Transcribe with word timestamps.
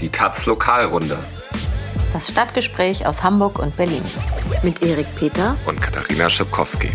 Die 0.00 0.10
Taz 0.10 0.46
Lokalrunde. 0.46 1.18
Das 2.12 2.28
Stadtgespräch 2.28 3.04
aus 3.04 3.24
Hamburg 3.24 3.58
und 3.58 3.76
Berlin. 3.76 4.04
Mit 4.62 4.80
Erik 4.80 5.06
Peter 5.16 5.56
und 5.66 5.80
Katharina 5.80 6.30
Schipkowski. 6.30 6.90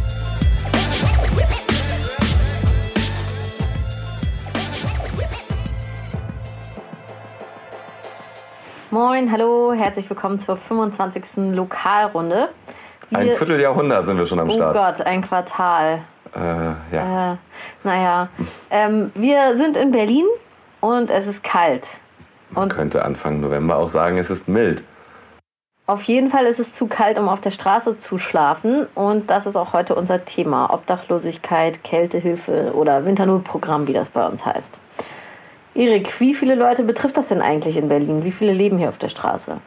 Moin, 8.90 9.30
hallo, 9.30 9.74
herzlich 9.74 10.10
willkommen 10.10 10.40
zur 10.40 10.56
25. 10.56 11.54
Lokalrunde. 11.54 12.50
Wir, 13.10 13.20
ein 13.20 13.30
Vierteljahrhundert 13.32 14.06
sind 14.06 14.18
wir 14.18 14.26
schon 14.26 14.40
am 14.40 14.50
Start. 14.50 14.74
Oh 14.74 14.80
Gott, 14.80 15.02
ein 15.02 15.22
Quartal. 15.22 16.04
Äh, 16.34 16.40
ja. 16.96 17.34
Äh, 17.34 17.38
naja, 17.84 18.30
ähm, 18.72 19.12
wir 19.16 19.58
sind 19.58 19.76
in 19.76 19.92
Berlin 19.92 20.26
und 20.80 21.10
es 21.10 21.28
ist 21.28 21.44
kalt. 21.44 22.00
Man 22.56 22.70
könnte 22.70 23.04
Anfang 23.04 23.42
November 23.42 23.78
auch 23.78 23.90
sagen, 23.90 24.18
es 24.18 24.30
ist 24.30 24.48
mild. 24.48 24.84
Auf 25.86 26.04
jeden 26.04 26.30
Fall 26.30 26.46
ist 26.46 26.60
es 26.60 26.72
zu 26.72 26.88
kalt, 26.88 27.18
um 27.18 27.28
auf 27.28 27.42
der 27.42 27.52
Straße 27.52 27.98
zu 27.98 28.18
schlafen. 28.18 28.88
Und 28.96 29.30
das 29.30 29.46
ist 29.46 29.58
auch 29.58 29.74
heute 29.74 29.96
unser 29.96 30.24
Thema. 30.24 30.74
Obdachlosigkeit, 30.74 31.84
Kältehilfe 31.84 32.72
oder 32.74 33.06
Winternotprogramm, 33.06 33.88
wie 33.88 33.94
das 33.94 34.10
bei 34.10 34.26
uns 34.26 34.46
heißt. 34.46 34.80
Erik, 35.76 36.20
wie 36.20 36.36
viele 36.36 36.56
Leute 36.56 36.84
betrifft 36.84 37.18
das 37.18 37.28
denn 37.28 37.42
eigentlich 37.42 37.76
in 37.76 37.88
Berlin? 37.88 38.24
Wie 38.24 38.32
viele 38.32 38.54
leben 38.54 38.78
hier 38.78 38.90
auf 38.90 39.00
der 39.00 39.10
Straße? 39.10 39.58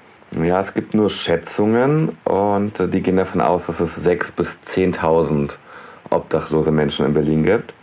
Ja, 0.43 0.61
es 0.61 0.73
gibt 0.73 0.95
nur 0.95 1.11
Schätzungen 1.11 2.17
und 2.25 2.93
die 2.95 3.03
gehen 3.03 3.17
davon 3.17 3.41
aus, 3.41 3.67
dass 3.67 3.81
es 3.81 4.07
6.000 4.07 4.33
bis 4.37 4.59
10.000 4.67 5.57
obdachlose 6.11 6.71
Menschen 6.71 7.07
in 7.07 7.15
Berlin 7.15 7.43
gibt. 7.43 7.75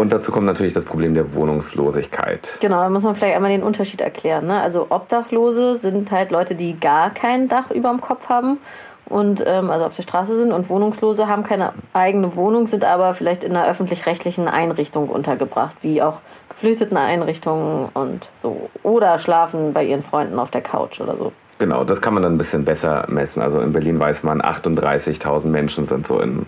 Und 0.00 0.14
dazu 0.14 0.32
kommt 0.32 0.46
natürlich 0.46 0.72
das 0.72 0.86
Problem 0.86 1.12
der 1.12 1.34
Wohnungslosigkeit. 1.34 2.56
Genau, 2.62 2.80
da 2.80 2.88
muss 2.88 3.02
man 3.02 3.14
vielleicht 3.14 3.36
einmal 3.36 3.50
den 3.50 3.62
Unterschied 3.62 4.00
erklären. 4.00 4.46
Ne? 4.46 4.58
Also 4.58 4.86
Obdachlose 4.88 5.76
sind 5.76 6.10
halt 6.10 6.30
Leute, 6.30 6.54
die 6.54 6.80
gar 6.80 7.10
kein 7.10 7.48
Dach 7.48 7.70
über 7.70 7.90
dem 7.90 8.00
Kopf 8.00 8.30
haben 8.30 8.56
und 9.04 9.44
ähm, 9.46 9.68
also 9.68 9.84
auf 9.84 9.96
der 9.96 10.02
Straße 10.02 10.38
sind 10.38 10.52
und 10.52 10.70
Wohnungslose 10.70 11.28
haben 11.28 11.42
keine 11.42 11.74
eigene 11.92 12.34
Wohnung, 12.34 12.66
sind 12.66 12.82
aber 12.82 13.12
vielleicht 13.12 13.44
in 13.44 13.54
einer 13.54 13.68
öffentlich-rechtlichen 13.68 14.48
Einrichtung 14.48 15.10
untergebracht, 15.10 15.76
wie 15.82 16.00
auch 16.00 16.20
Geflüchteteneinrichtungen 16.48 17.90
und 17.92 18.26
so. 18.40 18.70
Oder 18.82 19.18
schlafen 19.18 19.74
bei 19.74 19.84
ihren 19.84 20.02
Freunden 20.02 20.38
auf 20.38 20.50
der 20.50 20.62
Couch 20.62 21.02
oder 21.02 21.18
so. 21.18 21.30
Genau, 21.58 21.84
das 21.84 22.00
kann 22.00 22.14
man 22.14 22.22
dann 22.22 22.36
ein 22.36 22.38
bisschen 22.38 22.64
besser 22.64 23.04
messen. 23.08 23.42
Also 23.42 23.60
in 23.60 23.74
Berlin 23.74 24.00
weiß 24.00 24.22
man, 24.22 24.40
38.000 24.40 25.48
Menschen 25.48 25.84
sind 25.84 26.06
so 26.06 26.18
in 26.20 26.46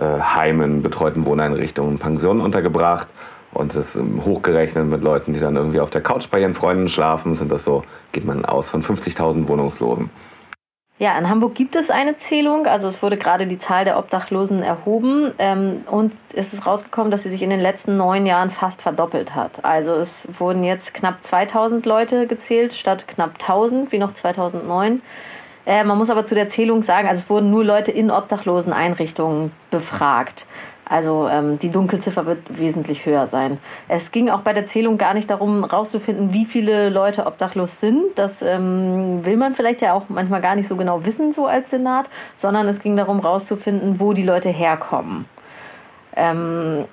Heimen, 0.00 0.82
betreuten 0.82 1.24
Wohneinrichtungen, 1.24 1.98
Pensionen 1.98 2.40
untergebracht. 2.40 3.06
Und 3.52 3.76
das 3.76 3.96
hochgerechnet 4.24 4.86
mit 4.86 5.02
Leuten, 5.04 5.32
die 5.32 5.38
dann 5.38 5.54
irgendwie 5.54 5.78
auf 5.78 5.90
der 5.90 6.00
Couch 6.00 6.28
bei 6.28 6.40
ihren 6.40 6.54
Freunden 6.54 6.88
schlafen, 6.88 7.36
sind 7.36 7.52
das 7.52 7.64
so, 7.64 7.84
geht 8.10 8.24
man 8.24 8.44
aus 8.44 8.68
von 8.68 8.82
50.000 8.82 9.46
Wohnungslosen. 9.46 10.10
Ja, 10.98 11.18
in 11.18 11.28
Hamburg 11.28 11.56
gibt 11.56 11.74
es 11.74 11.90
eine 11.90 12.16
Zählung. 12.16 12.66
Also 12.66 12.86
es 12.86 13.02
wurde 13.02 13.16
gerade 13.16 13.48
die 13.48 13.58
Zahl 13.58 13.84
der 13.84 13.98
Obdachlosen 13.98 14.62
erhoben 14.62 15.32
ähm, 15.38 15.82
und 15.90 16.12
es 16.34 16.52
ist 16.52 16.66
rausgekommen, 16.66 17.10
dass 17.10 17.24
sie 17.24 17.30
sich 17.30 17.42
in 17.42 17.50
den 17.50 17.58
letzten 17.58 17.96
neun 17.96 18.26
Jahren 18.26 18.50
fast 18.50 18.80
verdoppelt 18.80 19.34
hat. 19.34 19.64
Also 19.64 19.94
es 19.94 20.26
wurden 20.38 20.62
jetzt 20.62 20.94
knapp 20.94 21.22
2000 21.22 21.84
Leute 21.84 22.28
gezählt 22.28 22.74
statt 22.74 23.08
knapp 23.08 23.34
1000 23.40 23.90
wie 23.90 23.98
noch 23.98 24.12
2009. 24.12 25.02
Äh, 25.66 25.84
man 25.84 25.98
muss 25.98 26.10
aber 26.10 26.26
zu 26.26 26.34
der 26.34 26.48
Zählung 26.48 26.82
sagen, 26.82 27.08
also 27.08 27.22
es 27.22 27.30
wurden 27.30 27.50
nur 27.50 27.64
Leute 27.64 27.90
in 27.90 28.10
obdachlosen 28.10 28.72
Einrichtungen 28.72 29.52
befragt. 29.70 30.46
Also 30.86 31.28
ähm, 31.28 31.58
die 31.58 31.70
Dunkelziffer 31.70 32.26
wird 32.26 32.58
wesentlich 32.58 33.06
höher 33.06 33.26
sein. 33.26 33.58
Es 33.88 34.10
ging 34.10 34.28
auch 34.28 34.40
bei 34.40 34.52
der 34.52 34.66
Zählung 34.66 34.98
gar 34.98 35.14
nicht 35.14 35.30
darum, 35.30 35.62
herauszufinden, 35.62 36.34
wie 36.34 36.44
viele 36.44 36.90
Leute 36.90 37.26
obdachlos 37.26 37.80
sind. 37.80 38.02
Das 38.16 38.42
ähm, 38.42 39.24
will 39.24 39.38
man 39.38 39.54
vielleicht 39.54 39.80
ja 39.80 39.94
auch 39.94 40.04
manchmal 40.08 40.42
gar 40.42 40.54
nicht 40.56 40.68
so 40.68 40.76
genau 40.76 41.06
wissen, 41.06 41.32
so 41.32 41.46
als 41.46 41.70
Senat, 41.70 42.10
sondern 42.36 42.68
es 42.68 42.80
ging 42.80 42.96
darum, 42.96 43.22
herauszufinden, 43.22 43.98
wo 43.98 44.12
die 44.12 44.24
Leute 44.24 44.50
herkommen. 44.50 45.24
Ähm, 46.16 46.84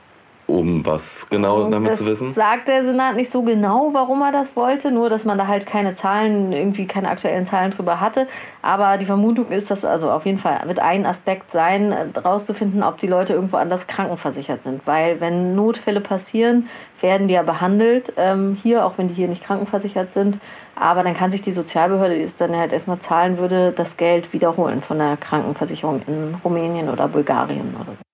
um 0.52 0.86
was 0.86 1.30
genau 1.30 1.70
damit 1.70 1.92
das 1.92 2.00
zu 2.00 2.06
wissen? 2.06 2.34
Sagt 2.34 2.68
der 2.68 2.84
Senat 2.84 3.16
nicht 3.16 3.32
so 3.32 3.42
genau, 3.42 3.90
warum 3.94 4.22
er 4.22 4.32
das 4.32 4.56
wollte, 4.56 4.92
nur 4.92 5.10
dass 5.10 5.26
man 5.26 5.38
da 5.38 5.48
halt 5.48 5.66
keine 5.66 5.96
Zahlen, 5.96 6.52
irgendwie 6.52 6.86
keine 6.86 7.10
aktuellen 7.10 7.46
Zahlen 7.46 7.72
drüber 7.72 8.00
hatte. 8.00 8.28
Aber 8.62 8.98
die 8.98 9.06
Vermutung 9.06 9.50
ist, 9.50 9.72
dass 9.72 9.86
also 9.86 10.12
auf 10.12 10.26
jeden 10.26 10.38
Fall 10.38 10.62
wird 10.66 10.80
ein 10.80 11.06
Aspekt 11.06 11.52
sein, 11.52 11.94
herauszufinden, 12.14 12.84
ob 12.84 12.98
die 13.00 13.08
Leute 13.08 13.34
irgendwo 13.34 13.58
anders 13.58 13.88
krankenversichert 13.88 14.64
sind. 14.64 14.86
Weil 14.86 15.20
wenn 15.22 15.56
Notfälle 15.56 16.02
passieren, 16.02 16.68
werden 17.00 17.28
die 17.28 17.34
ja 17.34 17.44
behandelt 17.44 18.14
ähm, 18.18 18.58
hier, 18.62 18.86
auch 18.86 18.98
wenn 18.98 19.08
die 19.08 19.14
hier 19.14 19.28
nicht 19.28 19.44
krankenversichert 19.44 20.12
sind. 20.14 20.38
Aber 20.76 21.04
dann 21.04 21.14
kann 21.14 21.32
sich 21.32 21.42
die 21.42 21.52
Sozialbehörde, 21.52 22.16
die 22.16 22.24
es 22.24 22.36
dann 22.36 22.56
halt 22.56 22.74
erstmal 22.74 23.00
zahlen 23.00 23.38
würde, 23.38 23.72
das 23.76 23.98
Geld 23.98 24.34
wiederholen 24.34 24.82
von 24.82 24.98
der 24.98 25.18
Krankenversicherung 25.18 26.02
in 26.08 26.36
Rumänien 26.44 26.90
oder 26.90 27.08
Bulgarien 27.08 27.76
oder 27.80 27.94
so. 27.94 28.11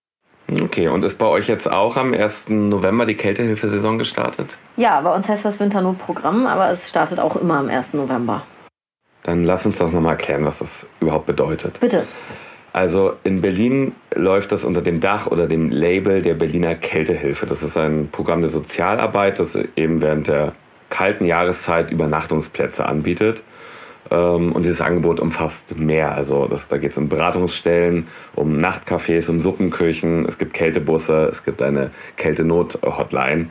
Okay, 0.49 0.87
und 0.87 1.03
ist 1.03 1.17
bei 1.17 1.25
euch 1.25 1.47
jetzt 1.47 1.69
auch 1.69 1.97
am 1.97 2.13
1. 2.13 2.49
November 2.49 3.05
die 3.05 3.15
Kältehilfesaison 3.15 3.97
gestartet? 3.97 4.57
Ja, 4.77 5.01
bei 5.01 5.13
uns 5.13 5.27
heißt 5.27 5.43
das 5.43 5.59
Winternotprogramm, 5.59 6.47
aber 6.47 6.71
es 6.71 6.87
startet 6.87 7.19
auch 7.19 7.35
immer 7.35 7.57
am 7.57 7.69
1. 7.69 7.93
November. 7.93 8.43
Dann 9.23 9.43
lass 9.43 9.65
uns 9.65 9.77
doch 9.79 9.91
nochmal 9.91 10.13
erklären, 10.13 10.45
was 10.45 10.59
das 10.59 10.87
überhaupt 11.01 11.25
bedeutet. 11.25 11.81
Bitte. 11.81 12.07
Also 12.71 13.13
in 13.23 13.41
Berlin 13.41 13.93
läuft 14.13 14.51
das 14.51 14.63
unter 14.63 14.81
dem 14.81 15.01
Dach 15.01 15.27
oder 15.27 15.47
dem 15.47 15.69
Label 15.69 16.21
der 16.21 16.35
Berliner 16.35 16.75
Kältehilfe. 16.75 17.45
Das 17.45 17.63
ist 17.63 17.75
ein 17.75 18.09
Programm 18.11 18.41
der 18.41 18.49
Sozialarbeit, 18.49 19.39
das 19.39 19.57
eben 19.75 20.01
während 20.01 20.27
der 20.27 20.53
kalten 20.89 21.25
Jahreszeit 21.25 21.91
Übernachtungsplätze 21.91 22.85
anbietet. 22.85 23.43
Ähm, 24.09 24.51
und 24.53 24.65
dieses 24.65 24.81
Angebot 24.81 25.19
umfasst 25.19 25.77
mehr. 25.77 26.13
Also 26.15 26.47
das, 26.47 26.67
da 26.67 26.77
geht 26.77 26.91
es 26.91 26.97
um 26.97 27.09
Beratungsstellen, 27.09 28.07
um 28.35 28.57
Nachtcafés, 28.57 29.29
um 29.29 29.41
Suppenküchen, 29.41 30.25
es 30.25 30.37
gibt 30.37 30.53
Kältebusse, 30.53 31.29
es 31.31 31.43
gibt 31.43 31.61
eine 31.61 31.91
Kältenot-Hotline. 32.15 33.49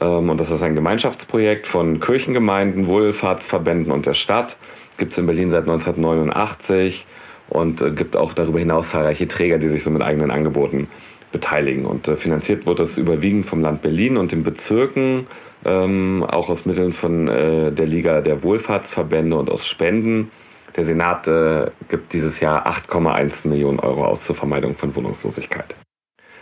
Ähm, 0.00 0.30
und 0.30 0.38
das 0.38 0.50
ist 0.50 0.62
ein 0.62 0.74
Gemeinschaftsprojekt 0.74 1.66
von 1.66 2.00
Kirchengemeinden, 2.00 2.86
Wohlfahrtsverbänden 2.86 3.92
und 3.92 4.06
der 4.06 4.14
Stadt. 4.14 4.56
Gibt 4.98 5.12
es 5.12 5.18
in 5.18 5.26
Berlin 5.26 5.50
seit 5.50 5.62
1989 5.62 7.06
und 7.48 7.82
äh, 7.82 7.90
gibt 7.90 8.16
auch 8.16 8.32
darüber 8.32 8.58
hinaus 8.58 8.90
zahlreiche 8.90 9.26
Träger, 9.26 9.58
die 9.58 9.68
sich 9.68 9.82
so 9.82 9.90
mit 9.90 10.02
eigenen 10.02 10.30
Angeboten 10.30 10.88
beteiligen. 11.32 11.86
Und 11.86 12.08
äh, 12.08 12.16
finanziert 12.16 12.66
wird 12.66 12.78
das 12.78 12.96
überwiegend 12.96 13.46
vom 13.46 13.60
Land 13.60 13.82
Berlin 13.82 14.16
und 14.16 14.32
den 14.32 14.42
Bezirken 14.42 15.26
ähm, 15.64 16.24
auch 16.28 16.48
aus 16.48 16.64
Mitteln 16.64 16.92
von 16.92 17.28
äh, 17.28 17.72
der 17.72 17.86
Liga 17.86 18.20
der 18.20 18.42
Wohlfahrtsverbände 18.42 19.36
und 19.36 19.50
aus 19.50 19.66
Spenden. 19.66 20.30
Der 20.76 20.84
Senat 20.84 21.26
äh, 21.26 21.70
gibt 21.88 22.12
dieses 22.12 22.40
Jahr 22.40 22.66
8,1 22.66 23.46
Millionen 23.48 23.80
Euro 23.80 24.04
aus 24.04 24.24
zur 24.24 24.36
Vermeidung 24.36 24.76
von 24.76 24.94
Wohnungslosigkeit. 24.94 25.74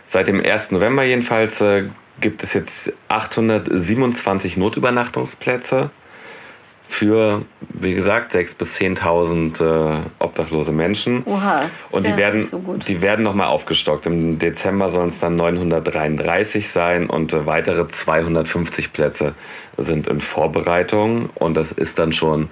Seit 0.05 0.27
dem 0.27 0.43
1. 0.43 0.71
November 0.71 1.03
jedenfalls 1.03 1.61
äh, 1.61 1.89
gibt 2.21 2.43
es 2.43 2.53
jetzt 2.53 2.93
827 3.07 4.57
Notübernachtungsplätze 4.57 5.89
für, 6.89 7.45
wie 7.69 7.93
gesagt, 7.93 8.33
6.000 8.33 8.57
bis 8.57 8.77
10.000 8.77 9.63
äh, 9.63 10.01
obdachlose 10.17 10.71
Menschen. 10.71 11.23
Oha, 11.23 11.69
und 11.91 12.07
die 12.07 12.17
werden, 12.17 12.41
so 12.43 12.59
die 12.87 13.03
werden 13.03 13.23
nochmal 13.23 13.45
aufgestockt. 13.47 14.07
Im 14.07 14.39
Dezember 14.39 14.89
sollen 14.89 15.09
es 15.09 15.19
dann 15.19 15.35
933 15.35 16.67
sein 16.67 17.07
und 17.07 17.31
äh, 17.31 17.45
weitere 17.45 17.87
250 17.87 18.91
Plätze 18.91 19.35
sind 19.77 20.07
in 20.07 20.19
Vorbereitung. 20.19 21.29
Und 21.35 21.55
das 21.55 21.71
ist 21.71 21.99
dann 21.99 22.11
schon 22.11 22.49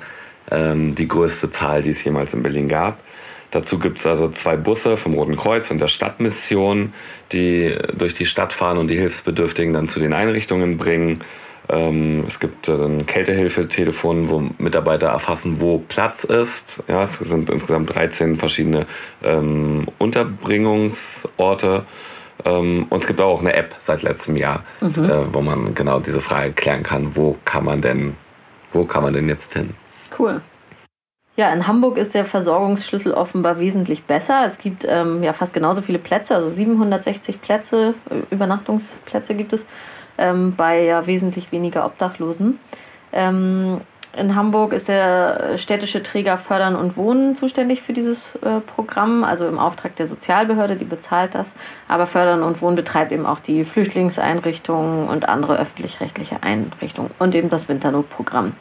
ähm, 0.52 0.94
die 0.94 1.08
größte 1.08 1.50
Zahl, 1.50 1.82
die 1.82 1.90
es 1.90 2.04
jemals 2.04 2.36
in 2.36 2.44
Berlin 2.44 2.70
gab. 2.70 3.00
Dazu 3.50 3.80
gibt 3.80 3.98
es 3.98 4.06
also 4.06 4.30
zwei 4.30 4.56
Busse 4.56 4.98
vom 4.98 5.16
Roten 5.16 5.36
Kreuz 5.36 5.72
und 5.72 5.80
der 5.80 5.88
Stadtmission, 5.88 6.94
die 7.32 7.76
durch 7.98 8.14
die 8.14 8.28
Stadt 8.28 8.54
fahren 8.54 8.78
und 8.78 8.88
die 8.88 8.98
Hilfsbedürftigen 8.98 9.74
dann 9.74 9.88
zu 9.88 10.00
den 10.00 10.14
Einrichtungen 10.14 10.78
bringen. 10.78 11.22
Ähm, 11.70 12.24
es 12.28 12.40
gibt 12.40 12.70
ein 12.70 13.06
Kältehilfetelefon, 13.06 14.30
wo 14.30 14.50
Mitarbeiter 14.58 15.08
erfassen, 15.08 15.60
wo 15.60 15.80
Platz 15.80 16.24
ist. 16.24 16.84
Ja, 16.88 17.04
es 17.04 17.20
sind 17.20 17.50
insgesamt 17.50 17.94
13 17.94 18.38
verschiedene 18.38 18.86
ähm, 19.24 19.88
Unterbringungsorte. 19.98 21.86
Ähm, 22.46 22.86
und 22.90 23.02
es 23.02 23.08
gibt 23.08 23.20
auch 23.20 23.42
eine 23.42 23.54
App 23.54 23.76
seit 23.80 24.04
letztem 24.04 24.38
Jahr, 24.38 24.64
mhm. 24.80 25.06
äh, 25.06 25.34
wo 25.34 25.42
man 25.42 25.74
genau 25.74 26.00
diese 26.00 26.22
Frage 26.22 26.52
klären 26.54 26.84
kann, 26.84 27.16
wo 27.16 27.36
kann 27.46 27.66
man 27.66 27.82
denn, 27.82 28.16
wo 28.72 28.86
kann 28.86 29.04
man 29.04 29.14
denn 29.14 29.28
jetzt 29.28 29.54
hin? 29.54 29.74
Cool. 30.18 30.42
Ja, 31.36 31.54
in 31.54 31.68
Hamburg 31.68 31.98
ist 31.98 32.16
der 32.16 32.26
Versorgungsschlüssel 32.26 33.14
offenbar 33.14 33.60
wesentlich 33.60 34.04
besser. 34.04 34.44
Es 34.46 34.58
gibt 34.58 34.86
ähm, 34.90 35.22
ja 35.22 35.34
fast 35.34 35.54
genauso 35.54 35.82
viele 35.84 36.00
Plätze, 36.00 36.34
also 36.36 36.50
760 36.50 37.42
Plätze, 37.42 37.94
Übernachtungsplätze 38.32 39.36
gibt 39.36 39.54
es 39.54 39.66
ähm, 40.18 40.56
bei 40.56 40.84
ja 40.84 41.06
wesentlich 41.06 41.52
weniger 41.52 41.86
Obdachlosen. 41.86 42.60
Ähm, 43.12 43.82
in 44.18 44.36
Hamburg 44.36 44.74
ist 44.74 44.88
der 44.88 45.58
städtische 45.58 46.02
Träger 46.02 46.40
Fördern 46.40 46.76
und 46.76 46.98
Wohnen 46.98 47.36
zuständig 47.36 47.84
für 47.84 47.94
dieses 47.94 48.24
äh, 48.38 48.62
Programm, 48.62 49.24
also 49.24 49.48
im 49.48 49.60
Auftrag 49.60 49.96
der 49.96 50.08
Sozialbehörde, 50.08 50.76
die 50.76 50.86
bezahlt 50.86 51.36
das. 51.36 51.54
Aber 51.88 52.08
Fördern 52.08 52.42
und 52.42 52.62
Wohnen 52.62 52.76
betreibt 52.76 53.12
eben 53.12 53.28
auch 53.28 53.40
die 53.40 53.64
Flüchtlingseinrichtungen 53.64 55.08
und 55.08 55.30
andere 55.30 55.60
öffentlich-rechtliche 55.60 56.42
Einrichtungen 56.42 57.12
und 57.20 57.36
eben 57.36 57.50
das 57.50 57.70
Winternotprogramm. 57.70 58.54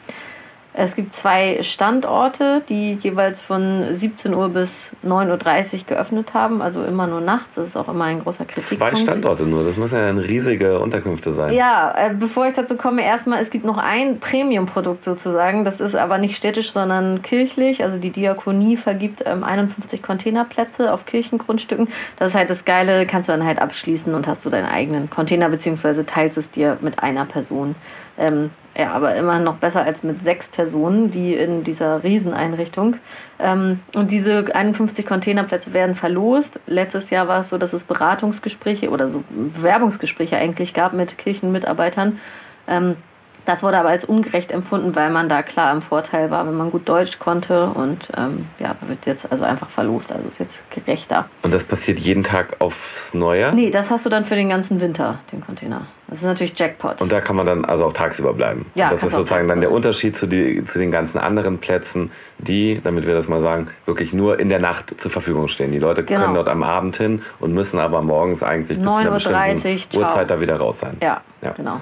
Es 0.79 0.95
gibt 0.95 1.11
zwei 1.11 1.63
Standorte, 1.63 2.61
die 2.69 2.93
jeweils 2.93 3.41
von 3.41 3.95
17 3.95 4.31
Uhr 4.35 4.49
bis 4.49 4.91
9.30 5.03 5.73
Uhr 5.73 5.83
geöffnet 5.87 6.35
haben, 6.35 6.61
also 6.61 6.83
immer 6.83 7.07
nur 7.07 7.19
nachts. 7.19 7.55
Das 7.55 7.69
ist 7.69 7.75
auch 7.75 7.87
immer 7.89 8.05
ein 8.05 8.21
großer 8.21 8.45
Kritikpunkt. 8.45 8.95
Zwei 8.95 9.01
Standorte 9.01 9.47
nur, 9.47 9.63
das 9.63 9.75
müssen 9.75 9.95
ja 9.95 10.11
riesige 10.11 10.79
Unterkünfte 10.79 11.31
sein. 11.31 11.55
Ja, 11.55 11.95
äh, 11.97 12.13
bevor 12.13 12.45
ich 12.45 12.53
dazu 12.53 12.75
komme, 12.75 13.03
erstmal, 13.03 13.41
es 13.41 13.49
gibt 13.49 13.65
noch 13.65 13.79
ein 13.79 14.19
Premium-Produkt 14.19 15.03
sozusagen. 15.03 15.65
Das 15.65 15.79
ist 15.79 15.95
aber 15.95 16.19
nicht 16.19 16.37
städtisch, 16.37 16.71
sondern 16.71 17.23
kirchlich. 17.23 17.83
Also 17.83 17.97
die 17.97 18.11
Diakonie 18.11 18.77
vergibt 18.77 19.23
ähm, 19.25 19.43
51 19.43 20.03
Containerplätze 20.03 20.93
auf 20.93 21.07
Kirchengrundstücken. 21.07 21.87
Das 22.19 22.29
ist 22.29 22.35
halt 22.35 22.51
das 22.51 22.65
Geile, 22.65 23.07
kannst 23.07 23.29
du 23.29 23.33
dann 23.33 23.43
halt 23.43 23.59
abschließen 23.59 24.13
und 24.13 24.27
hast 24.27 24.45
du 24.45 24.51
deinen 24.51 24.67
eigenen 24.67 25.09
Container, 25.09 25.49
beziehungsweise 25.49 26.05
teilst 26.05 26.37
es 26.37 26.51
dir 26.51 26.77
mit 26.81 27.01
einer 27.01 27.25
Person. 27.25 27.73
Ähm, 28.19 28.51
ja, 28.77 28.91
aber 28.91 29.15
immer 29.15 29.39
noch 29.39 29.55
besser 29.55 29.83
als 29.83 30.03
mit 30.03 30.23
sechs 30.23 30.47
Personen, 30.47 31.11
wie 31.13 31.33
in 31.33 31.63
dieser 31.63 32.03
Rieseneinrichtung. 32.03 32.97
Ähm, 33.39 33.79
und 33.95 34.11
diese 34.11 34.53
51 34.53 35.05
Containerplätze 35.05 35.73
werden 35.73 35.95
verlost. 35.95 36.59
Letztes 36.67 37.09
Jahr 37.09 37.27
war 37.27 37.41
es 37.41 37.49
so, 37.49 37.57
dass 37.57 37.73
es 37.73 37.83
Beratungsgespräche 37.83 38.89
oder 38.89 39.09
so 39.09 39.23
Bewerbungsgespräche 39.29 40.37
eigentlich 40.37 40.75
gab 40.75 40.93
mit 40.93 41.17
Kirchenmitarbeitern. 41.17 42.19
Ähm, 42.67 42.97
das 43.45 43.63
wurde 43.63 43.77
aber 43.77 43.89
als 43.89 44.03
ungerecht 44.03 44.51
empfunden, 44.51 44.95
weil 44.95 45.09
man 45.09 45.29
da 45.29 45.41
klar 45.41 45.71
im 45.71 45.81
Vorteil 45.81 46.29
war, 46.29 46.45
wenn 46.45 46.55
man 46.55 46.69
gut 46.69 46.87
Deutsch 46.87 47.17
konnte 47.17 47.69
und 47.69 48.09
ähm, 48.17 48.45
ja, 48.59 48.75
wird 48.81 49.05
jetzt 49.05 49.31
also 49.31 49.45
einfach 49.45 49.69
verlost, 49.69 50.11
also 50.11 50.27
ist 50.27 50.39
jetzt 50.39 50.69
gerechter. 50.69 51.29
Und 51.43 51.53
das 51.53 51.63
passiert 51.63 51.97
jeden 51.97 52.23
Tag 52.23 52.57
aufs 52.59 53.13
Neue? 53.13 53.53
Nee, 53.55 53.71
das 53.71 53.89
hast 53.89 54.05
du 54.05 54.09
dann 54.09 54.25
für 54.25 54.35
den 54.35 54.49
ganzen 54.49 54.81
Winter, 54.81 55.19
den 55.31 55.39
Container. 55.39 55.87
Das 56.07 56.19
ist 56.19 56.25
natürlich 56.25 56.57
Jackpot. 56.57 57.01
Und 57.01 57.11
da 57.11 57.19
kann 57.19 57.35
man 57.35 57.45
dann 57.45 57.65
also 57.65 57.85
auch 57.85 57.93
tagsüber 57.93 58.33
bleiben. 58.33 58.65
Ja, 58.75 58.89
das 58.89 59.03
ist 59.03 59.11
sozusagen 59.11 59.47
dann 59.47 59.59
der 59.59 59.71
Unterschied 59.71 60.15
zu, 60.15 60.25
die, 60.25 60.63
zu 60.65 60.79
den 60.79 60.89
ganzen 60.89 61.17
anderen 61.17 61.57
Plätzen, 61.57 62.11
die, 62.37 62.79
damit 62.81 63.05
wir 63.05 63.13
das 63.13 63.27
mal 63.27 63.41
sagen, 63.41 63.67
wirklich 63.85 64.13
nur 64.13 64.39
in 64.39 64.47
der 64.47 64.59
Nacht 64.59 64.99
zur 65.01 65.11
Verfügung 65.11 65.49
stehen. 65.49 65.73
Die 65.73 65.79
Leute 65.79 66.05
genau. 66.05 66.21
können 66.21 66.35
dort 66.35 66.47
am 66.47 66.63
Abend 66.63 66.95
hin 66.95 67.23
und 67.39 67.53
müssen 67.53 67.77
aber 67.77 68.01
morgens 68.01 68.41
eigentlich 68.41 68.77
bis 68.77 68.87
zu 68.87 68.93
einer 68.93 69.11
bestimmten 69.11 69.97
Uhrzeit 69.97 70.29
da 70.29 70.39
wieder 70.39 70.55
raus 70.55 70.79
sein. 70.79 70.97
Ja, 71.01 71.21
ja. 71.41 71.51
genau. 71.51 71.81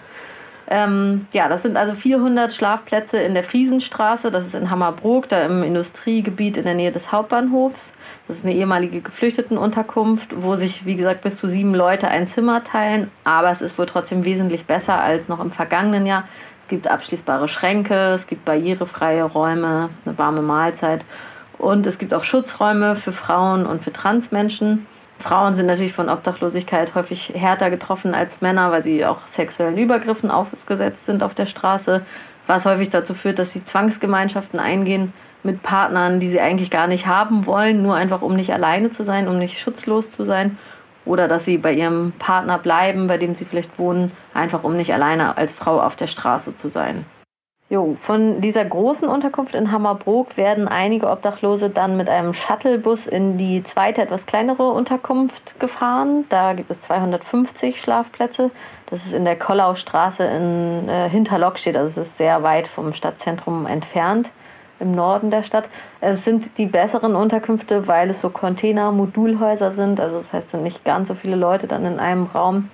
Ähm, 0.68 1.28
ja, 1.32 1.48
das 1.48 1.62
sind 1.62 1.78
also 1.78 1.94
400 1.94 2.52
Schlafplätze 2.52 3.20
in 3.20 3.36
der 3.36 3.44
Friesenstraße. 3.44 4.32
Das 4.32 4.46
ist 4.46 4.56
in 4.56 4.72
Hammerbrook, 4.72 5.30
da 5.30 5.46
im 5.46 5.62
Industriegebiet 5.62 6.58
in 6.58 6.64
der 6.64 6.74
Nähe 6.74 6.92
des 6.92 7.12
Hauptbahnhofs. 7.12 7.94
Das 8.28 8.38
ist 8.38 8.46
eine 8.46 8.56
ehemalige 8.56 9.02
Geflüchtetenunterkunft, 9.02 10.30
wo 10.36 10.56
sich, 10.56 10.86
wie 10.86 10.96
gesagt, 10.96 11.22
bis 11.22 11.38
zu 11.38 11.48
sieben 11.48 11.76
Leute 11.76 12.08
ein 12.08 12.28
Zimmer 12.28 12.64
teilen. 12.64 13.12
Aber 13.24 13.52
es 13.52 13.62
ist 13.62 13.78
wohl 13.78 13.86
trotzdem 13.86 14.26
wesentlich 14.26 14.66
besser 14.66 15.00
als 15.00 15.28
noch 15.28 15.40
im 15.40 15.52
vergangenen 15.52 16.08
Jahr. 16.08 16.24
Es 16.62 16.68
gibt 16.68 16.88
abschließbare 16.88 17.48
Schränke, 17.48 18.14
es 18.14 18.26
gibt 18.26 18.44
barrierefreie 18.44 19.24
Räume, 19.24 19.90
eine 20.04 20.18
warme 20.18 20.42
Mahlzeit 20.42 21.06
und 21.60 21.86
es 21.86 22.00
gibt 22.00 22.12
auch 22.16 22.24
Schutzräume 22.24 22.96
für 22.96 23.12
Frauen 23.12 23.68
und 23.68 23.84
für 23.84 23.94
Transmenschen. 23.94 24.88
Frauen 25.20 25.54
sind 25.54 25.68
natürlich 25.68 25.94
von 25.94 26.10
Obdachlosigkeit 26.10 26.96
häufig 26.96 27.34
härter 27.36 27.70
getroffen 27.70 28.16
als 28.16 28.42
Männer, 28.42 28.72
weil 28.72 28.84
sie 28.84 29.06
auch 29.06 29.28
sexuellen 29.28 29.78
Übergriffen 29.78 30.32
ausgesetzt 30.32 31.06
sind 31.06 31.22
auf 31.22 31.36
der 31.36 31.46
Straße, 31.46 32.04
was 32.48 32.66
häufig 32.66 32.90
dazu 32.90 33.14
führt, 33.14 33.38
dass 33.38 33.54
sie 33.54 33.64
Zwangsgemeinschaften 33.64 34.60
eingehen 34.60 35.14
mit 35.46 35.64
Partnern, 35.64 36.20
die 36.20 36.30
sie 36.30 36.42
eigentlich 36.42 36.72
gar 36.72 36.88
nicht 36.88 37.08
haben 37.08 37.46
wollen, 37.46 37.82
nur 37.82 37.96
einfach 37.96 38.22
um 38.22 38.36
nicht 38.36 38.52
alleine 38.52 38.92
zu 38.92 39.04
sein, 39.04 39.28
um 39.28 39.38
nicht 39.38 39.60
schutzlos 39.60 40.12
zu 40.12 40.26
sein. 40.26 40.58
Oder 41.06 41.28
dass 41.28 41.46
sie 41.46 41.58
bei 41.58 41.72
ihrem 41.72 42.14
Partner 42.18 42.58
bleiben, 42.58 43.08
bei 43.08 43.18
dem 43.18 43.36
sie 43.36 43.46
vielleicht 43.46 43.78
wohnen, 43.78 44.12
einfach 44.34 44.64
um 44.64 44.76
nicht 44.76 44.94
alleine 44.94 45.38
als 45.38 45.54
Frau 45.54 45.80
auf 45.80 45.96
der 45.96 46.08
Straße 46.08 46.56
zu 46.56 46.68
sein. 46.68 47.06
Jo, 47.68 47.96
von 48.00 48.42
dieser 48.42 48.64
großen 48.64 49.10
Unterkunft 49.10 49.56
in 49.56 49.72
Hammerbrook 49.72 50.38
werden 50.38 50.68
einige 50.68 51.10
Obdachlose 51.10 51.72
dann 51.72 51.98
mit 51.98 52.12
einem 52.12 52.34
Shuttlebus 52.34 53.08
in 53.08 53.40
die 53.40 53.64
zweite, 53.64 54.04
etwas 54.04 54.28
kleinere 54.28 54.70
Unterkunft 54.70 55.60
gefahren. 55.60 56.26
Da 56.30 56.54
gibt 56.54 56.70
es 56.70 56.82
250 56.82 57.82
Schlafplätze. 57.82 58.52
Das 58.86 59.04
ist 59.06 59.14
in 59.14 59.26
der 59.26 59.38
Kollaustraße 59.38 60.24
in 60.26 60.88
äh, 60.90 61.10
Hinterlockstedt, 61.10 61.76
also 61.76 62.02
es 62.02 62.08
ist 62.08 62.18
sehr 62.18 62.44
weit 62.44 62.68
vom 62.68 62.94
Stadtzentrum 62.94 63.66
entfernt 63.66 64.30
im 64.80 64.92
Norden 64.92 65.32
der 65.32 65.44
Stadt. 65.44 65.70
Es 66.02 66.26
sind 66.26 66.58
die 66.58 66.66
besseren 66.66 67.16
Unterkünfte, 67.16 67.88
weil 67.88 68.10
es 68.10 68.22
so 68.22 68.30
Container-Modulhäuser 68.30 69.72
sind. 69.72 70.00
Also 70.00 70.18
das 70.18 70.34
heißt, 70.34 70.52
sind 70.52 70.64
nicht 70.64 70.84
ganz 70.86 71.08
so 71.08 71.16
viele 71.16 71.36
Leute 71.36 71.68
dann 71.68 71.86
in 71.86 72.00
einem 72.00 72.26
Raum 72.26 72.70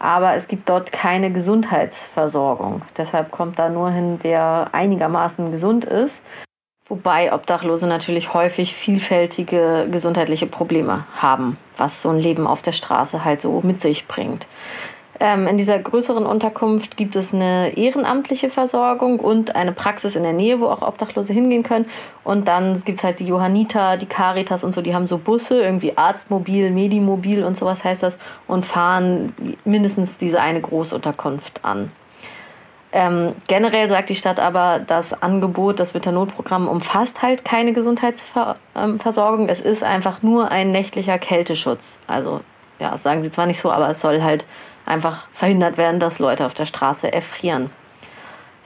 aber 0.00 0.34
es 0.34 0.48
gibt 0.48 0.68
dort 0.68 0.90
keine 0.92 1.30
Gesundheitsversorgung. 1.30 2.82
Deshalb 2.96 3.30
kommt 3.30 3.58
da 3.58 3.68
nur 3.68 3.90
hin, 3.90 4.18
wer 4.22 4.70
einigermaßen 4.72 5.52
gesund 5.52 5.84
ist. 5.84 6.22
Wobei 6.86 7.32
Obdachlose 7.32 7.86
natürlich 7.86 8.34
häufig 8.34 8.74
vielfältige 8.74 9.86
gesundheitliche 9.92 10.46
Probleme 10.46 11.04
haben, 11.14 11.56
was 11.76 12.02
so 12.02 12.08
ein 12.08 12.18
Leben 12.18 12.48
auf 12.48 12.62
der 12.62 12.72
Straße 12.72 13.24
halt 13.24 13.42
so 13.42 13.60
mit 13.62 13.80
sich 13.80 14.08
bringt. 14.08 14.48
Ähm, 15.22 15.46
in 15.46 15.58
dieser 15.58 15.78
größeren 15.78 16.24
Unterkunft 16.24 16.96
gibt 16.96 17.14
es 17.14 17.34
eine 17.34 17.76
ehrenamtliche 17.76 18.48
Versorgung 18.48 19.20
und 19.20 19.54
eine 19.54 19.72
Praxis 19.72 20.16
in 20.16 20.22
der 20.22 20.32
Nähe, 20.32 20.60
wo 20.60 20.66
auch 20.66 20.80
Obdachlose 20.80 21.34
hingehen 21.34 21.62
können. 21.62 21.84
Und 22.24 22.48
dann 22.48 22.82
gibt 22.84 22.98
es 22.98 23.04
halt 23.04 23.20
die 23.20 23.26
Johanniter, 23.26 23.98
die 23.98 24.06
Caritas 24.06 24.64
und 24.64 24.72
so, 24.72 24.80
die 24.80 24.94
haben 24.94 25.06
so 25.06 25.18
Busse, 25.18 25.60
irgendwie 25.60 25.98
Arztmobil, 25.98 26.70
Medimobil 26.70 27.44
und 27.44 27.58
sowas 27.58 27.84
heißt 27.84 28.02
das, 28.02 28.16
und 28.46 28.64
fahren 28.64 29.34
mindestens 29.66 30.16
diese 30.16 30.40
eine 30.40 30.62
Großunterkunft 30.62 31.66
an. 31.66 31.92
Ähm, 32.92 33.32
generell 33.46 33.90
sagt 33.90 34.08
die 34.08 34.16
Stadt 34.16 34.40
aber, 34.40 34.80
das 34.84 35.22
Angebot, 35.22 35.78
das 35.78 35.92
Winternotprogramm 35.92 36.66
umfasst 36.66 37.20
halt 37.20 37.44
keine 37.44 37.74
Gesundheitsversorgung. 37.74 39.48
Es 39.48 39.60
ist 39.60 39.84
einfach 39.84 40.22
nur 40.22 40.50
ein 40.50 40.72
nächtlicher 40.72 41.18
Kälteschutz. 41.18 41.98
Also, 42.06 42.40
ja, 42.78 42.96
sagen 42.96 43.22
sie 43.22 43.30
zwar 43.30 43.46
nicht 43.46 43.60
so, 43.60 43.70
aber 43.70 43.90
es 43.90 44.00
soll 44.00 44.22
halt 44.22 44.46
einfach 44.90 45.28
verhindert 45.32 45.78
werden, 45.78 46.00
dass 46.00 46.18
Leute 46.18 46.44
auf 46.44 46.54
der 46.54 46.66
Straße 46.66 47.10
erfrieren. 47.10 47.70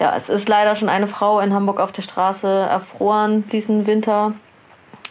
Ja, 0.01 0.17
es 0.17 0.29
ist 0.29 0.49
leider 0.49 0.75
schon 0.75 0.89
eine 0.89 1.07
Frau 1.07 1.41
in 1.41 1.55
Hamburg 1.55 1.79
auf 1.79 1.93
der 1.93 2.03
Straße 2.03 2.49
erfroren 2.49 3.49
diesen 3.51 3.87
Winter. 3.87 4.35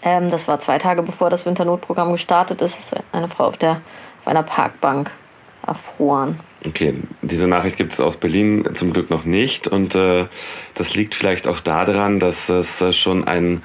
Ähm, 0.01 0.29
das 0.29 0.47
war 0.47 0.59
zwei 0.59 0.77
Tage 0.77 1.03
bevor 1.03 1.29
das 1.29 1.45
Winternotprogramm 1.45 2.11
gestartet 2.11 2.61
ist. 2.61 2.77
ist 2.77 2.95
eine 3.13 3.29
Frau 3.29 3.45
auf, 3.45 3.57
der, 3.57 3.81
auf 4.19 4.27
einer 4.27 4.43
Parkbank 4.43 5.11
erfroren. 5.65 6.39
Okay, 6.65 6.95
diese 7.21 7.47
Nachricht 7.47 7.77
gibt 7.77 7.93
es 7.93 8.01
aus 8.01 8.17
Berlin 8.17 8.69
zum 8.73 8.91
Glück 8.91 9.09
noch 9.09 9.23
nicht. 9.23 9.67
Und 9.67 9.95
äh, 9.95 10.27
das 10.73 10.95
liegt 10.95 11.15
vielleicht 11.15 11.47
auch 11.47 11.61
daran, 11.61 12.19
dass 12.19 12.49
es 12.49 12.95
schon 12.97 13.25
ein 13.25 13.63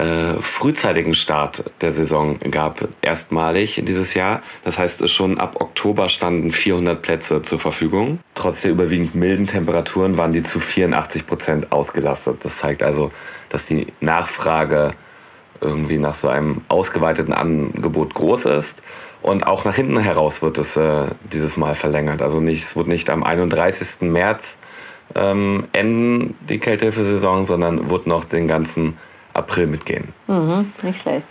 äh, 0.00 0.40
frühzeitigen 0.40 1.14
Start 1.14 1.64
der 1.82 1.92
Saison 1.92 2.38
gab, 2.50 2.88
erstmalig 3.02 3.82
dieses 3.84 4.14
Jahr. 4.14 4.40
Das 4.64 4.78
heißt, 4.78 5.08
schon 5.10 5.38
ab 5.38 5.60
Oktober 5.60 6.08
standen 6.08 6.52
400 6.52 7.02
Plätze 7.02 7.42
zur 7.42 7.58
Verfügung. 7.58 8.20
Trotz 8.34 8.62
der 8.62 8.70
überwiegend 8.70 9.14
milden 9.14 9.46
Temperaturen 9.46 10.16
waren 10.16 10.32
die 10.32 10.42
zu 10.42 10.58
84 10.58 11.26
Prozent 11.26 11.72
ausgelastet. 11.72 12.38
Das 12.42 12.56
zeigt 12.56 12.82
also, 12.82 13.12
dass 13.50 13.66
die 13.66 13.88
Nachfrage 14.00 14.92
irgendwie 15.60 15.98
nach 15.98 16.14
so 16.14 16.28
einem 16.28 16.62
ausgeweiteten 16.68 17.34
Angebot 17.34 18.14
groß 18.14 18.46
ist. 18.46 18.82
Und 19.20 19.46
auch 19.46 19.66
nach 19.66 19.74
hinten 19.74 19.98
heraus 19.98 20.40
wird 20.40 20.56
es 20.56 20.78
äh, 20.78 21.08
dieses 21.30 21.58
Mal 21.58 21.74
verlängert. 21.74 22.22
Also 22.22 22.40
nicht, 22.40 22.64
es 22.64 22.74
wird 22.74 22.86
nicht 22.86 23.10
am 23.10 23.22
31. 23.22 24.00
März 24.00 24.56
ähm, 25.14 25.64
enden, 25.74 26.36
die 26.48 26.58
Kältehilfesaison, 26.58 27.44
sondern 27.44 27.90
wird 27.90 28.06
noch 28.06 28.24
den 28.24 28.48
ganzen 28.48 28.96
April 29.34 29.66
mitgehen. 29.66 30.08
Mhm, 30.26 30.72
nicht 30.82 31.02
schlecht. 31.02 31.26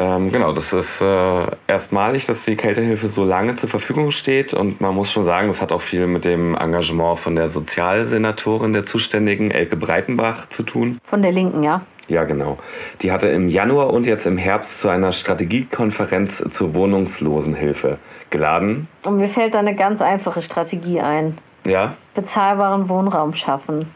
Ähm, 0.00 0.30
genau, 0.30 0.52
das 0.52 0.72
ist 0.72 1.02
äh, 1.02 1.46
erstmalig, 1.66 2.24
dass 2.24 2.44
die 2.44 2.54
Kältehilfe 2.54 3.08
so 3.08 3.24
lange 3.24 3.56
zur 3.56 3.68
Verfügung 3.68 4.12
steht 4.12 4.54
und 4.54 4.80
man 4.80 4.94
muss 4.94 5.10
schon 5.10 5.24
sagen, 5.24 5.48
das 5.48 5.60
hat 5.60 5.72
auch 5.72 5.80
viel 5.80 6.06
mit 6.06 6.24
dem 6.24 6.54
Engagement 6.54 7.18
von 7.18 7.34
der 7.34 7.48
Sozialsenatorin 7.48 8.72
der 8.72 8.84
Zuständigen, 8.84 9.50
Elke 9.50 9.74
Breitenbach, 9.74 10.48
zu 10.50 10.62
tun. 10.62 10.98
Von 11.02 11.22
der 11.22 11.32
Linken, 11.32 11.64
ja. 11.64 11.80
Ja, 12.06 12.24
genau. 12.24 12.58
Die 13.02 13.10
hatte 13.10 13.28
im 13.28 13.48
Januar 13.48 13.92
und 13.92 14.06
jetzt 14.06 14.24
im 14.24 14.38
Herbst 14.38 14.78
zu 14.78 14.88
einer 14.88 15.12
Strategiekonferenz 15.12 16.44
zur 16.48 16.74
Wohnungslosenhilfe 16.74 17.98
geladen. 18.30 18.86
Und 19.02 19.18
mir 19.18 19.28
fällt 19.28 19.54
da 19.54 19.58
eine 19.58 19.74
ganz 19.74 20.00
einfache 20.00 20.42
Strategie 20.42 21.00
ein. 21.00 21.36
Ja. 21.66 21.94
Bezahlbaren 22.14 22.88
Wohnraum 22.88 23.34
schaffen. 23.34 23.90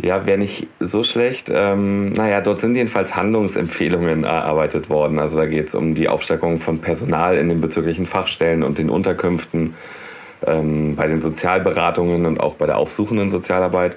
Ja, 0.00 0.26
wäre 0.26 0.38
nicht 0.38 0.68
so 0.78 1.02
schlecht. 1.02 1.50
Ähm, 1.52 2.12
naja, 2.12 2.40
dort 2.40 2.60
sind 2.60 2.76
jedenfalls 2.76 3.16
Handlungsempfehlungen 3.16 4.22
erarbeitet 4.24 4.88
worden. 4.88 5.18
Also 5.18 5.38
da 5.38 5.46
geht 5.46 5.68
es 5.68 5.74
um 5.74 5.94
die 5.94 6.08
Aufstockung 6.08 6.60
von 6.60 6.78
Personal 6.78 7.36
in 7.36 7.48
den 7.48 7.60
bezüglichen 7.60 8.06
Fachstellen 8.06 8.62
und 8.62 8.78
den 8.78 8.90
Unterkünften, 8.90 9.74
ähm, 10.46 10.94
bei 10.94 11.08
den 11.08 11.20
Sozialberatungen 11.20 12.26
und 12.26 12.38
auch 12.38 12.54
bei 12.54 12.66
der 12.66 12.78
aufsuchenden 12.78 13.30
Sozialarbeit 13.30 13.96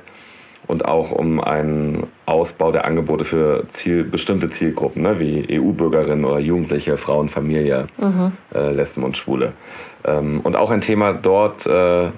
und 0.67 0.85
auch 0.85 1.11
um 1.11 1.39
einen 1.39 2.07
Ausbau 2.25 2.71
der 2.71 2.85
Angebote 2.85 3.25
für 3.25 3.67
Ziel, 3.69 4.03
bestimmte 4.03 4.49
Zielgruppen, 4.49 5.01
ne, 5.01 5.19
wie 5.19 5.59
EU-Bürgerinnen 5.59 6.25
oder 6.25 6.39
Jugendliche, 6.39 6.97
Frauen, 6.97 7.29
Familie, 7.29 7.87
mhm. 7.97 8.31
äh, 8.53 8.71
Lesben 8.71 9.03
und 9.03 9.17
Schwule. 9.17 9.53
Ähm, 10.05 10.39
und 10.43 10.55
auch 10.55 10.71
ein 10.71 10.81
Thema 10.81 11.13
dort, 11.13 11.65
äh, 11.65 12.09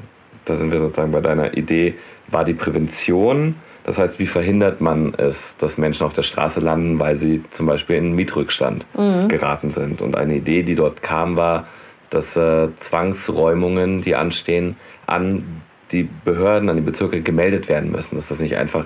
da 0.45 0.57
sind 0.57 0.71
wir 0.71 0.79
sozusagen 0.79 1.11
bei 1.11 1.21
deiner 1.21 1.55
Idee, 1.57 1.95
war 2.27 2.45
die 2.45 2.53
Prävention 2.53 3.55
Das 3.85 3.97
heißt, 3.97 4.19
wie 4.19 4.27
verhindert 4.27 4.81
man 4.81 5.13
es, 5.15 5.57
dass 5.57 5.77
Menschen 5.77 6.05
auf 6.05 6.13
der 6.13 6.23
Straße 6.23 6.59
landen, 6.59 6.99
weil 6.99 7.17
sie 7.17 7.43
zum 7.51 7.65
Beispiel 7.65 7.97
in 7.97 8.15
Mietrückstand 8.15 8.85
mhm. 8.97 9.27
geraten 9.27 9.71
sind? 9.71 10.01
Und 10.01 10.15
eine 10.15 10.35
Idee, 10.35 10.63
die 10.63 10.75
dort 10.75 11.03
kam, 11.03 11.35
war, 11.35 11.67
dass 12.09 12.37
äh, 12.37 12.69
Zwangsräumungen, 12.77 14.01
die 14.01 14.15
anstehen, 14.15 14.77
an 15.05 15.43
die 15.91 16.07
Behörden, 16.25 16.69
an 16.69 16.77
die 16.77 16.81
Bezirke 16.81 17.21
gemeldet 17.21 17.67
werden 17.67 17.91
müssen. 17.91 18.15
Dass 18.15 18.29
das 18.29 18.39
nicht 18.39 18.55
einfach 18.55 18.85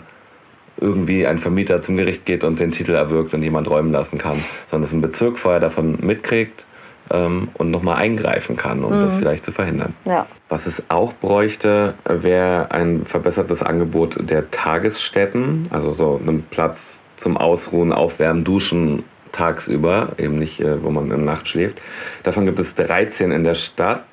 irgendwie 0.79 1.25
ein 1.27 1.39
Vermieter 1.39 1.81
zum 1.81 1.97
Gericht 1.97 2.25
geht 2.25 2.43
und 2.43 2.59
den 2.59 2.71
Titel 2.71 2.93
erwirkt 2.93 3.33
und 3.33 3.43
jemand 3.43 3.69
räumen 3.69 3.91
lassen 3.91 4.17
kann, 4.17 4.43
sondern 4.67 4.83
dass 4.83 4.93
ein 4.93 5.01
Bezirk 5.01 5.39
vorher 5.39 5.59
davon 5.59 5.97
mitkriegt 6.01 6.65
ähm, 7.11 7.49
und 7.53 7.71
nochmal 7.71 7.97
eingreifen 7.97 8.57
kann, 8.57 8.83
um 8.83 8.97
mhm. 8.97 9.03
das 9.03 9.17
vielleicht 9.17 9.45
zu 9.45 9.51
verhindern. 9.51 9.93
Ja. 10.05 10.27
Was 10.49 10.65
es 10.65 10.83
auch 10.89 11.13
bräuchte, 11.13 11.95
wäre 12.05 12.71
ein 12.71 13.05
verbessertes 13.05 13.61
Angebot 13.61 14.17
der 14.29 14.49
Tagesstätten, 14.51 15.67
also 15.71 15.91
so 15.91 16.19
einen 16.21 16.43
Platz 16.43 17.03
zum 17.17 17.37
Ausruhen, 17.37 17.91
Aufwärmen, 17.91 18.43
Duschen 18.43 19.03
tagsüber, 19.31 20.09
eben 20.17 20.39
nicht, 20.39 20.59
äh, 20.59 20.83
wo 20.83 20.89
man 20.89 21.05
in 21.05 21.09
der 21.09 21.17
Nacht 21.19 21.47
schläft. 21.47 21.81
Davon 22.23 22.45
gibt 22.45 22.59
es 22.59 22.75
13 22.75 23.31
in 23.31 23.43
der 23.43 23.55
Stadt. 23.55 24.03